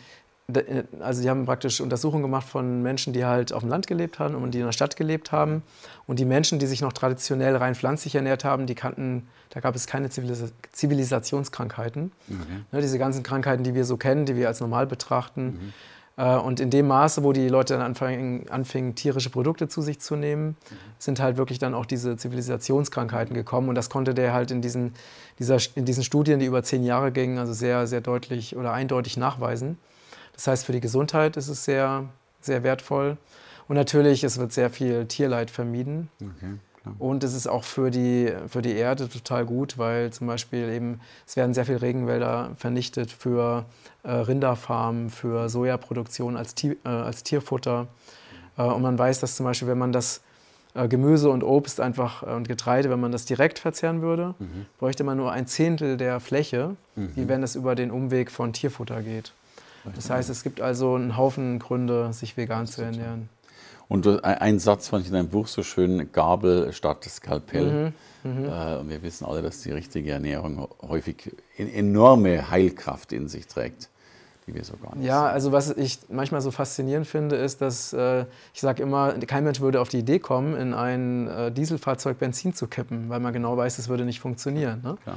also 1.00 1.22
die 1.22 1.30
haben 1.30 1.46
praktisch 1.46 1.80
Untersuchungen 1.80 2.22
gemacht 2.22 2.48
von 2.48 2.82
Menschen, 2.82 3.12
die 3.12 3.24
halt 3.24 3.52
auf 3.52 3.60
dem 3.60 3.68
Land 3.68 3.86
gelebt 3.86 4.18
haben 4.18 4.34
und 4.34 4.52
die 4.52 4.58
in 4.58 4.64
der 4.64 4.72
Stadt 4.72 4.96
gelebt 4.96 5.32
haben. 5.32 5.62
Und 6.06 6.18
die 6.18 6.24
Menschen, 6.24 6.58
die 6.58 6.66
sich 6.66 6.80
noch 6.80 6.92
traditionell 6.92 7.56
rein 7.56 7.74
pflanzlich 7.74 8.14
ernährt 8.14 8.44
haben, 8.44 8.66
die 8.66 8.74
kannten, 8.74 9.28
da 9.50 9.60
gab 9.60 9.74
es 9.74 9.86
keine 9.86 10.10
Zivilis 10.10 10.52
Zivilisationskrankheiten. 10.72 12.12
Okay. 12.28 12.40
Ne, 12.72 12.80
diese 12.80 12.98
ganzen 12.98 13.22
Krankheiten, 13.22 13.64
die 13.64 13.74
wir 13.74 13.84
so 13.84 13.96
kennen, 13.96 14.26
die 14.26 14.36
wir 14.36 14.48
als 14.48 14.60
normal 14.60 14.86
betrachten. 14.86 15.44
Mhm. 15.44 15.72
Äh, 16.20 16.36
und 16.36 16.60
in 16.60 16.70
dem 16.70 16.86
Maße, 16.86 17.24
wo 17.24 17.32
die 17.32 17.48
Leute 17.48 17.74
dann 17.74 17.82
anfingen, 17.82 18.48
anfingen, 18.50 18.94
tierische 18.94 19.30
Produkte 19.30 19.68
zu 19.68 19.82
sich 19.82 20.00
zu 20.00 20.16
nehmen, 20.16 20.48
mhm. 20.48 20.76
sind 20.98 21.20
halt 21.20 21.36
wirklich 21.36 21.58
dann 21.58 21.74
auch 21.74 21.86
diese 21.86 22.16
Zivilisationskrankheiten 22.16 23.34
gekommen. 23.34 23.68
Und 23.68 23.74
das 23.74 23.88
konnte 23.88 24.14
der 24.14 24.32
halt 24.32 24.50
in 24.50 24.60
diesen, 24.60 24.92
dieser, 25.38 25.58
in 25.74 25.86
diesen 25.86 26.04
Studien, 26.04 26.38
die 26.38 26.46
über 26.46 26.62
zehn 26.62 26.84
Jahre 26.84 27.10
gingen, 27.10 27.38
also 27.38 27.52
sehr, 27.52 27.86
sehr 27.86 28.00
deutlich 28.00 28.56
oder 28.56 28.72
eindeutig 28.72 29.16
nachweisen. 29.16 29.78
Das 30.40 30.46
heißt, 30.46 30.64
für 30.64 30.72
die 30.72 30.80
Gesundheit 30.80 31.36
ist 31.36 31.48
es 31.48 31.66
sehr, 31.66 32.08
sehr 32.40 32.62
wertvoll. 32.62 33.18
Und 33.68 33.76
natürlich, 33.76 34.24
es 34.24 34.38
wird 34.38 34.54
sehr 34.54 34.70
viel 34.70 35.04
Tierleid 35.04 35.50
vermieden. 35.50 36.08
Okay. 36.18 36.94
Und 36.98 37.24
es 37.24 37.34
ist 37.34 37.46
auch 37.46 37.62
für 37.62 37.90
die, 37.90 38.32
für 38.48 38.62
die 38.62 38.72
Erde 38.72 39.10
total 39.10 39.44
gut, 39.44 39.76
weil 39.76 40.14
zum 40.14 40.28
Beispiel 40.28 40.70
eben, 40.70 41.00
es 41.26 41.36
werden 41.36 41.52
sehr 41.52 41.66
viele 41.66 41.82
Regenwälder 41.82 42.52
vernichtet 42.56 43.12
für 43.12 43.66
äh, 44.02 44.12
Rinderfarmen, 44.12 45.10
für 45.10 45.50
Sojaproduktion 45.50 46.38
als, 46.38 46.54
Tier, 46.54 46.76
äh, 46.86 46.88
als 46.88 47.22
Tierfutter. 47.22 47.88
Äh, 48.56 48.62
und 48.62 48.80
man 48.80 48.98
weiß, 48.98 49.20
dass 49.20 49.36
zum 49.36 49.44
Beispiel, 49.44 49.68
wenn 49.68 49.76
man 49.76 49.92
das 49.92 50.22
äh, 50.72 50.88
Gemüse 50.88 51.28
und 51.28 51.44
Obst 51.44 51.82
einfach 51.82 52.22
äh, 52.22 52.30
und 52.30 52.48
Getreide, 52.48 52.88
wenn 52.88 53.00
man 53.00 53.12
das 53.12 53.26
direkt 53.26 53.58
verzehren 53.58 54.00
würde, 54.00 54.34
mhm. 54.38 54.64
bräuchte 54.78 55.04
man 55.04 55.18
nur 55.18 55.32
ein 55.32 55.46
Zehntel 55.46 55.98
der 55.98 56.18
Fläche, 56.18 56.76
mhm. 56.96 57.10
wie 57.14 57.28
wenn 57.28 57.42
es 57.42 57.56
über 57.56 57.74
den 57.74 57.90
Umweg 57.90 58.30
von 58.30 58.54
Tierfutter 58.54 59.02
geht. 59.02 59.34
Das 59.94 60.10
heißt, 60.10 60.30
es 60.30 60.42
gibt 60.42 60.60
also 60.60 60.94
einen 60.94 61.16
Haufen 61.16 61.58
Gründe, 61.58 62.12
sich 62.12 62.36
vegan 62.36 62.66
zu 62.66 62.82
ernähren. 62.82 63.28
Und 63.88 64.06
ein 64.24 64.60
Satz 64.60 64.86
fand 64.88 65.02
ich 65.02 65.08
in 65.08 65.14
deinem 65.14 65.30
Buch 65.30 65.48
so 65.48 65.64
schön, 65.64 66.12
Gabel 66.12 66.72
statt 66.72 67.02
Skalpell. 67.04 67.92
Mhm, 68.22 68.30
mhm. 68.30 68.44
Äh, 68.44 68.76
und 68.76 68.88
wir 68.88 69.02
wissen 69.02 69.24
alle, 69.24 69.42
dass 69.42 69.62
die 69.62 69.72
richtige 69.72 70.12
Ernährung 70.12 70.68
häufig 70.80 71.34
enorme 71.56 72.50
Heilkraft 72.52 73.12
in 73.12 73.26
sich 73.26 73.48
trägt, 73.48 73.88
die 74.46 74.54
wir 74.54 74.62
so 74.62 74.74
gar 74.76 74.94
nicht 74.94 75.06
Ja, 75.06 75.24
sehen. 75.24 75.32
also 75.32 75.50
was 75.50 75.70
ich 75.70 75.98
manchmal 76.08 76.40
so 76.40 76.52
faszinierend 76.52 77.08
finde, 77.08 77.34
ist, 77.34 77.62
dass 77.62 77.92
äh, 77.92 78.26
ich 78.54 78.60
sage 78.60 78.80
immer, 78.84 79.14
kein 79.26 79.42
Mensch 79.42 79.60
würde 79.60 79.80
auf 79.80 79.88
die 79.88 79.98
Idee 79.98 80.20
kommen, 80.20 80.54
in 80.56 80.72
ein 80.72 81.26
äh, 81.26 81.50
Dieselfahrzeug 81.50 82.20
Benzin 82.20 82.54
zu 82.54 82.68
kippen, 82.68 83.08
weil 83.08 83.18
man 83.18 83.32
genau 83.32 83.56
weiß, 83.56 83.80
es 83.80 83.88
würde 83.88 84.04
nicht 84.04 84.20
funktionieren. 84.20 84.82
Ne? 84.84 84.98
Ähm, 85.08 85.14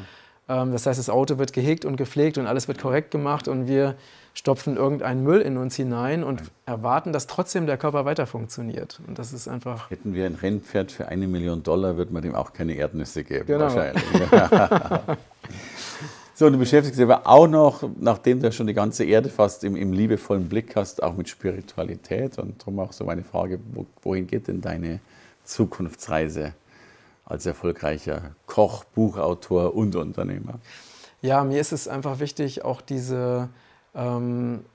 das 0.47 0.85
heißt, 0.85 0.99
das 0.99 1.09
Auto 1.09 1.37
wird 1.37 1.53
gehegt 1.53 1.85
und 1.85 1.95
gepflegt 1.95 2.37
und 2.37 2.47
alles 2.47 2.67
wird 2.67 2.79
korrekt 2.79 3.11
gemacht 3.11 3.47
und 3.47 3.67
wir 3.67 3.95
stopfen 4.33 4.77
irgendeinen 4.77 5.23
Müll 5.23 5.41
in 5.41 5.57
uns 5.57 5.75
hinein 5.75 6.23
und 6.23 6.41
erwarten, 6.65 7.13
dass 7.13 7.27
trotzdem 7.27 7.65
der 7.65 7.77
Körper 7.77 8.03
weiter 8.05 8.25
funktioniert. 8.25 8.99
Und 9.07 9.19
das 9.19 9.31
ist 9.31 9.47
einfach. 9.47 9.89
Hätten 9.89 10.13
wir 10.13 10.25
ein 10.25 10.35
Rennpferd 10.35 10.91
für 10.91 11.07
eine 11.07 11.27
Million 11.27 11.63
Dollar, 11.63 11.97
würde 11.97 12.11
man 12.11 12.23
dem 12.23 12.35
auch 12.35 12.51
keine 12.51 12.73
Erdnüsse 12.73 13.23
geben. 13.23 13.45
Genau. 13.45 13.65
Wahrscheinlich. 13.65 14.03
so, 16.33 16.47
und 16.47 16.53
du 16.53 16.59
beschäftigst 16.59 16.99
dich 16.99 17.03
aber 17.03 17.27
auch 17.27 17.47
noch, 17.47 17.83
nachdem 17.99 18.41
du 18.41 18.51
schon 18.51 18.67
die 18.67 18.73
ganze 18.73 19.03
Erde 19.05 19.29
fast 19.29 19.63
im, 19.63 19.75
im 19.75 19.93
liebevollen 19.93 20.49
Blick 20.49 20.75
hast, 20.75 21.03
auch 21.03 21.15
mit 21.15 21.29
Spiritualität. 21.29 22.39
Und 22.39 22.59
darum 22.61 22.79
auch 22.79 22.91
so 22.91 23.05
meine 23.05 23.23
Frage: 23.23 23.59
wo, 23.71 23.85
wohin 24.01 24.25
geht 24.25 24.47
denn 24.47 24.61
deine 24.61 24.99
Zukunftsreise 25.43 26.53
als 27.33 27.45
erfolgreicher 27.45 28.31
Koch, 28.45 28.85
Buchautor 28.85 29.75
und 29.75 29.95
Unternehmer? 29.95 30.59
Ja, 31.21 31.43
mir 31.43 31.59
ist 31.59 31.71
es 31.71 31.87
einfach 31.87 32.19
wichtig, 32.19 32.63
auch 32.63 32.81
diese 32.81 33.49
ähm, 33.95 34.65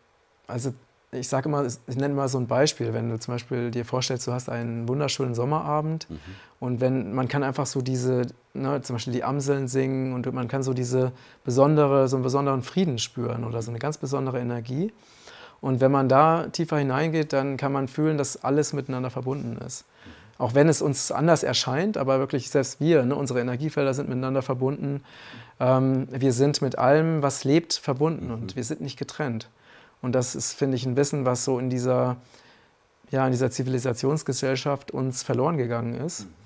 also 0.46 0.72
ich 1.10 1.28
sage 1.28 1.48
immer, 1.48 1.64
ich 1.64 1.96
nenne 1.96 2.12
mal 2.12 2.28
so 2.28 2.38
ein 2.38 2.46
Beispiel, 2.46 2.92
wenn 2.92 3.08
du 3.08 3.18
zum 3.18 3.34
Beispiel 3.34 3.70
dir 3.70 3.86
vorstellst, 3.86 4.26
du 4.26 4.32
hast 4.32 4.50
einen 4.50 4.88
wunderschönen 4.88 5.34
Sommerabend 5.34 6.08
mhm. 6.10 6.18
und 6.60 6.80
wenn 6.82 7.14
man 7.14 7.28
kann 7.28 7.42
einfach 7.42 7.64
so 7.64 7.80
diese, 7.80 8.26
ne, 8.52 8.82
zum 8.82 8.96
Beispiel 8.96 9.14
die 9.14 9.24
Amseln 9.24 9.68
singen 9.68 10.12
und 10.12 10.30
man 10.34 10.48
kann 10.48 10.62
so 10.62 10.74
diese 10.74 11.12
besondere, 11.44 12.08
so 12.08 12.16
einen 12.16 12.24
besonderen 12.24 12.62
Frieden 12.62 12.98
spüren 12.98 13.44
oder 13.44 13.62
so 13.62 13.70
eine 13.70 13.78
ganz 13.78 13.96
besondere 13.96 14.38
Energie. 14.40 14.92
Und 15.60 15.80
wenn 15.80 15.90
man 15.90 16.08
da 16.08 16.46
tiefer 16.48 16.76
hineingeht, 16.76 17.32
dann 17.32 17.56
kann 17.56 17.72
man 17.72 17.88
fühlen, 17.88 18.16
dass 18.16 18.44
alles 18.44 18.72
miteinander 18.72 19.10
verbunden 19.10 19.58
ist. 19.66 19.86
Mhm. 19.86 20.10
Auch 20.38 20.54
wenn 20.54 20.68
es 20.68 20.80
uns 20.80 21.10
anders 21.10 21.42
erscheint, 21.42 21.96
aber 21.96 22.20
wirklich 22.20 22.48
selbst 22.50 22.80
wir, 22.80 23.04
ne, 23.04 23.16
unsere 23.16 23.40
Energiefelder 23.40 23.92
sind 23.92 24.08
miteinander 24.08 24.40
verbunden. 24.40 25.02
Ähm, 25.58 26.06
wir 26.10 26.32
sind 26.32 26.62
mit 26.62 26.78
allem, 26.78 27.22
was 27.22 27.42
lebt, 27.42 27.74
verbunden 27.74 28.26
mhm. 28.26 28.34
und 28.34 28.56
wir 28.56 28.62
sind 28.62 28.80
nicht 28.80 28.98
getrennt. 28.98 29.48
Und 30.00 30.12
das 30.12 30.36
ist, 30.36 30.52
finde 30.52 30.76
ich, 30.76 30.86
ein 30.86 30.96
Wissen, 30.96 31.24
was 31.24 31.44
so 31.44 31.58
in 31.58 31.70
dieser, 31.70 32.16
ja, 33.10 33.26
in 33.26 33.32
dieser 33.32 33.50
Zivilisationsgesellschaft 33.50 34.92
uns 34.92 35.24
verloren 35.24 35.56
gegangen 35.56 35.94
ist. 35.94 36.26
Mhm. 36.26 36.37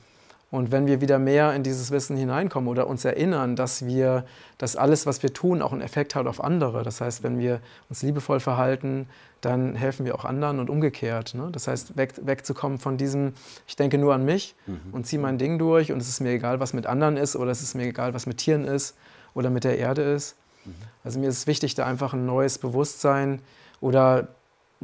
Und 0.52 0.70
wenn 0.70 0.86
wir 0.86 1.00
wieder 1.00 1.18
mehr 1.18 1.54
in 1.54 1.62
dieses 1.62 1.90
Wissen 1.90 2.14
hineinkommen 2.14 2.68
oder 2.68 2.86
uns 2.86 3.06
erinnern, 3.06 3.56
dass 3.56 3.86
wir, 3.86 4.26
dass 4.58 4.76
alles, 4.76 5.06
was 5.06 5.22
wir 5.22 5.32
tun, 5.32 5.62
auch 5.62 5.72
einen 5.72 5.80
Effekt 5.80 6.14
hat 6.14 6.26
auf 6.26 6.44
andere. 6.44 6.82
Das 6.82 7.00
heißt, 7.00 7.22
wenn 7.22 7.38
wir 7.38 7.60
uns 7.88 8.02
liebevoll 8.02 8.38
verhalten, 8.38 9.08
dann 9.40 9.74
helfen 9.74 10.04
wir 10.04 10.14
auch 10.14 10.26
anderen 10.26 10.60
und 10.60 10.68
umgekehrt. 10.68 11.34
Ne? 11.34 11.48
Das 11.50 11.68
heißt, 11.68 11.96
weg, 11.96 12.12
wegzukommen 12.20 12.78
von 12.78 12.98
diesem, 12.98 13.32
ich 13.66 13.76
denke 13.76 13.96
nur 13.96 14.12
an 14.12 14.26
mich 14.26 14.54
mhm. 14.66 14.92
und 14.92 15.06
ziehe 15.06 15.22
mein 15.22 15.38
Ding 15.38 15.58
durch 15.58 15.90
und 15.90 16.02
es 16.02 16.10
ist 16.10 16.20
mir 16.20 16.32
egal, 16.32 16.60
was 16.60 16.74
mit 16.74 16.86
anderen 16.86 17.16
ist 17.16 17.34
oder 17.34 17.50
es 17.50 17.62
ist 17.62 17.74
mir 17.74 17.86
egal, 17.86 18.12
was 18.12 18.26
mit 18.26 18.36
Tieren 18.36 18.66
ist 18.66 18.94
oder 19.32 19.48
mit 19.48 19.64
der 19.64 19.78
Erde 19.78 20.02
ist. 20.02 20.36
Mhm. 20.66 20.74
Also 21.02 21.18
mir 21.18 21.30
ist 21.30 21.38
es 21.38 21.46
wichtig, 21.46 21.76
da 21.76 21.86
einfach 21.86 22.12
ein 22.12 22.26
neues 22.26 22.58
Bewusstsein 22.58 23.40
oder 23.80 24.28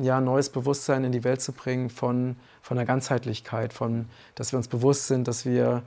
ja, 0.01 0.21
neues 0.21 0.51
Bewusstsein 0.51 1.05
in 1.05 1.13
die 1.13 1.25
Welt 1.25 1.41
zu 1.41 1.53
bringen 1.53 1.91
von, 1.91 2.37
von 2.63 2.77
der 2.77 2.87
Ganzheitlichkeit, 2.87 3.73
von, 3.73 4.07
dass 4.35 4.53
wir 4.53 4.57
uns 4.57 4.69
bewusst 4.69 5.07
sind, 5.07 5.29
dass 5.29 5.45
wir 5.45 5.83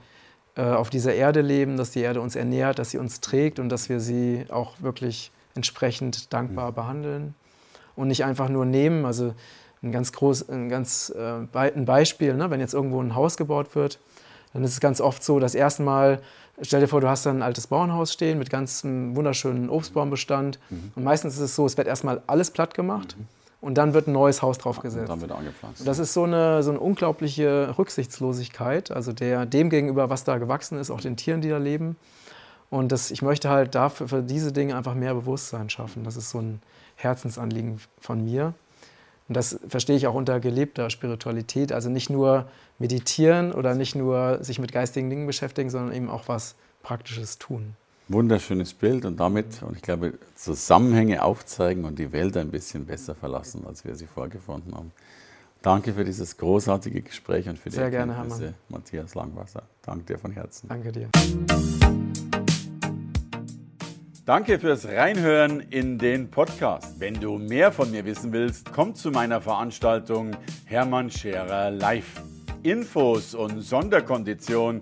äh, 0.55 0.63
auf 0.63 0.89
dieser 0.89 1.13
Erde 1.13 1.41
leben, 1.41 1.77
dass 1.77 1.91
die 1.91 2.01
Erde 2.01 2.21
uns 2.21 2.35
ernährt, 2.35 2.79
dass 2.79 2.91
sie 2.91 2.97
uns 2.97 3.21
trägt 3.21 3.59
und 3.59 3.69
dass 3.69 3.89
wir 3.89 3.99
sie 3.99 4.45
auch 4.49 4.81
wirklich 4.81 5.31
entsprechend 5.55 6.33
dankbar 6.33 6.71
mhm. 6.71 6.75
behandeln 6.75 7.35
und 7.95 8.07
nicht 8.07 8.25
einfach 8.25 8.49
nur 8.49 8.65
nehmen. 8.65 9.05
Also 9.05 9.33
ein 9.81 9.91
ganz 9.91 10.11
groß, 10.11 10.49
ein 10.49 10.69
ganz 10.69 11.13
äh, 11.15 11.57
ein 11.57 11.85
Beispiel, 11.85 12.33
ne? 12.33 12.49
wenn 12.51 12.59
jetzt 12.59 12.73
irgendwo 12.73 13.01
ein 13.01 13.15
Haus 13.15 13.37
gebaut 13.37 13.75
wird, 13.75 13.99
dann 14.53 14.63
ist 14.63 14.73
es 14.73 14.79
ganz 14.81 14.99
oft 14.99 15.23
so, 15.23 15.39
das 15.39 15.55
erste 15.55 15.83
Mal, 15.83 16.21
stell 16.61 16.81
dir 16.81 16.87
vor, 16.87 16.99
du 16.99 17.07
hast 17.07 17.25
da 17.25 17.29
ein 17.29 17.41
altes 17.41 17.67
Bauernhaus 17.67 18.11
stehen 18.11 18.37
mit 18.37 18.49
ganz 18.49 18.83
wunderschönen 18.83 19.69
Obstbaumbestand. 19.69 20.59
Mhm. 20.69 20.91
Und 20.95 21.03
meistens 21.05 21.35
ist 21.35 21.39
es 21.39 21.55
so, 21.55 21.65
es 21.65 21.77
wird 21.77 21.87
erstmal 21.87 22.21
alles 22.27 22.51
platt 22.51 22.73
gemacht. 22.73 23.15
Mhm 23.17 23.27
und 23.61 23.75
dann 23.75 23.93
wird 23.93 24.07
ein 24.07 24.13
neues 24.13 24.41
Haus 24.41 24.57
draufgesetzt. 24.57 25.03
Und 25.03 25.09
dann 25.09 25.21
wird 25.21 25.31
angepflanzt. 25.31 25.81
Und 25.81 25.87
das 25.87 25.99
ist 25.99 26.13
so 26.13 26.23
eine, 26.23 26.63
so 26.63 26.71
eine 26.71 26.79
unglaubliche 26.79 27.75
Rücksichtslosigkeit, 27.77 28.91
also 28.91 29.13
der, 29.13 29.45
dem 29.45 29.69
gegenüber, 29.69 30.09
was 30.09 30.23
da 30.23 30.39
gewachsen 30.39 30.79
ist, 30.79 30.89
auch 30.89 30.99
den 30.99 31.15
Tieren, 31.15 31.41
die 31.41 31.49
da 31.49 31.57
leben. 31.57 31.95
Und 32.71 32.91
das, 32.91 33.11
ich 33.11 33.21
möchte 33.21 33.49
halt 33.49 33.75
dafür, 33.75 34.07
für 34.07 34.23
diese 34.23 34.51
Dinge 34.51 34.75
einfach 34.75 34.95
mehr 34.95 35.13
Bewusstsein 35.13 35.69
schaffen. 35.69 36.03
Das 36.03 36.17
ist 36.17 36.31
so 36.31 36.39
ein 36.39 36.61
Herzensanliegen 36.95 37.79
von 37.99 38.25
mir. 38.25 38.53
Und 39.27 39.37
das 39.37 39.59
verstehe 39.67 39.95
ich 39.95 40.07
auch 40.07 40.15
unter 40.15 40.39
gelebter 40.39 40.89
Spiritualität. 40.89 41.71
Also 41.71 41.89
nicht 41.89 42.09
nur 42.09 42.47
meditieren 42.79 43.53
oder 43.53 43.75
nicht 43.75 43.95
nur 43.95 44.43
sich 44.43 44.57
mit 44.57 44.71
geistigen 44.71 45.09
Dingen 45.09 45.27
beschäftigen, 45.27 45.69
sondern 45.69 45.93
eben 45.93 46.09
auch 46.09 46.27
was 46.27 46.55
Praktisches 46.81 47.37
tun. 47.37 47.75
Wunderschönes 48.13 48.73
Bild 48.73 49.05
und 49.05 49.19
damit, 49.19 49.63
und 49.63 49.75
ich 49.75 49.81
glaube, 49.81 50.13
Zusammenhänge 50.35 51.23
aufzeigen 51.23 51.85
und 51.85 51.99
die 51.99 52.11
Welt 52.11 52.37
ein 52.37 52.51
bisschen 52.51 52.85
besser 52.85 53.15
verlassen, 53.15 53.65
als 53.65 53.85
wir 53.85 53.95
sie 53.95 54.07
vorgefunden 54.07 54.75
haben. 54.75 54.91
Danke 55.61 55.93
für 55.93 56.03
dieses 56.03 56.37
großartige 56.37 57.01
Gespräch 57.01 57.47
und 57.47 57.59
für 57.59 57.69
die 57.69 57.75
Sehr 57.75 57.91
gerne, 57.91 58.15
Hermann. 58.15 58.55
Matthias 58.69 59.13
Langwasser. 59.13 59.63
Danke 59.83 60.05
dir 60.05 60.17
von 60.17 60.31
Herzen. 60.31 60.67
Danke 60.69 60.91
dir. 60.91 61.09
Danke 64.25 64.59
fürs 64.59 64.87
Reinhören 64.87 65.59
in 65.59 65.97
den 65.97 66.31
Podcast. 66.31 66.99
Wenn 66.99 67.15
du 67.15 67.37
mehr 67.37 67.71
von 67.71 67.91
mir 67.91 68.05
wissen 68.05 68.31
willst, 68.31 68.71
komm 68.71 68.95
zu 68.95 69.11
meiner 69.11 69.41
Veranstaltung 69.41 70.31
Hermann 70.65 71.09
Scherer 71.11 71.69
Live. 71.69 72.21
Infos 72.63 73.33
und 73.33 73.61
Sonderkonditionen 73.61 74.81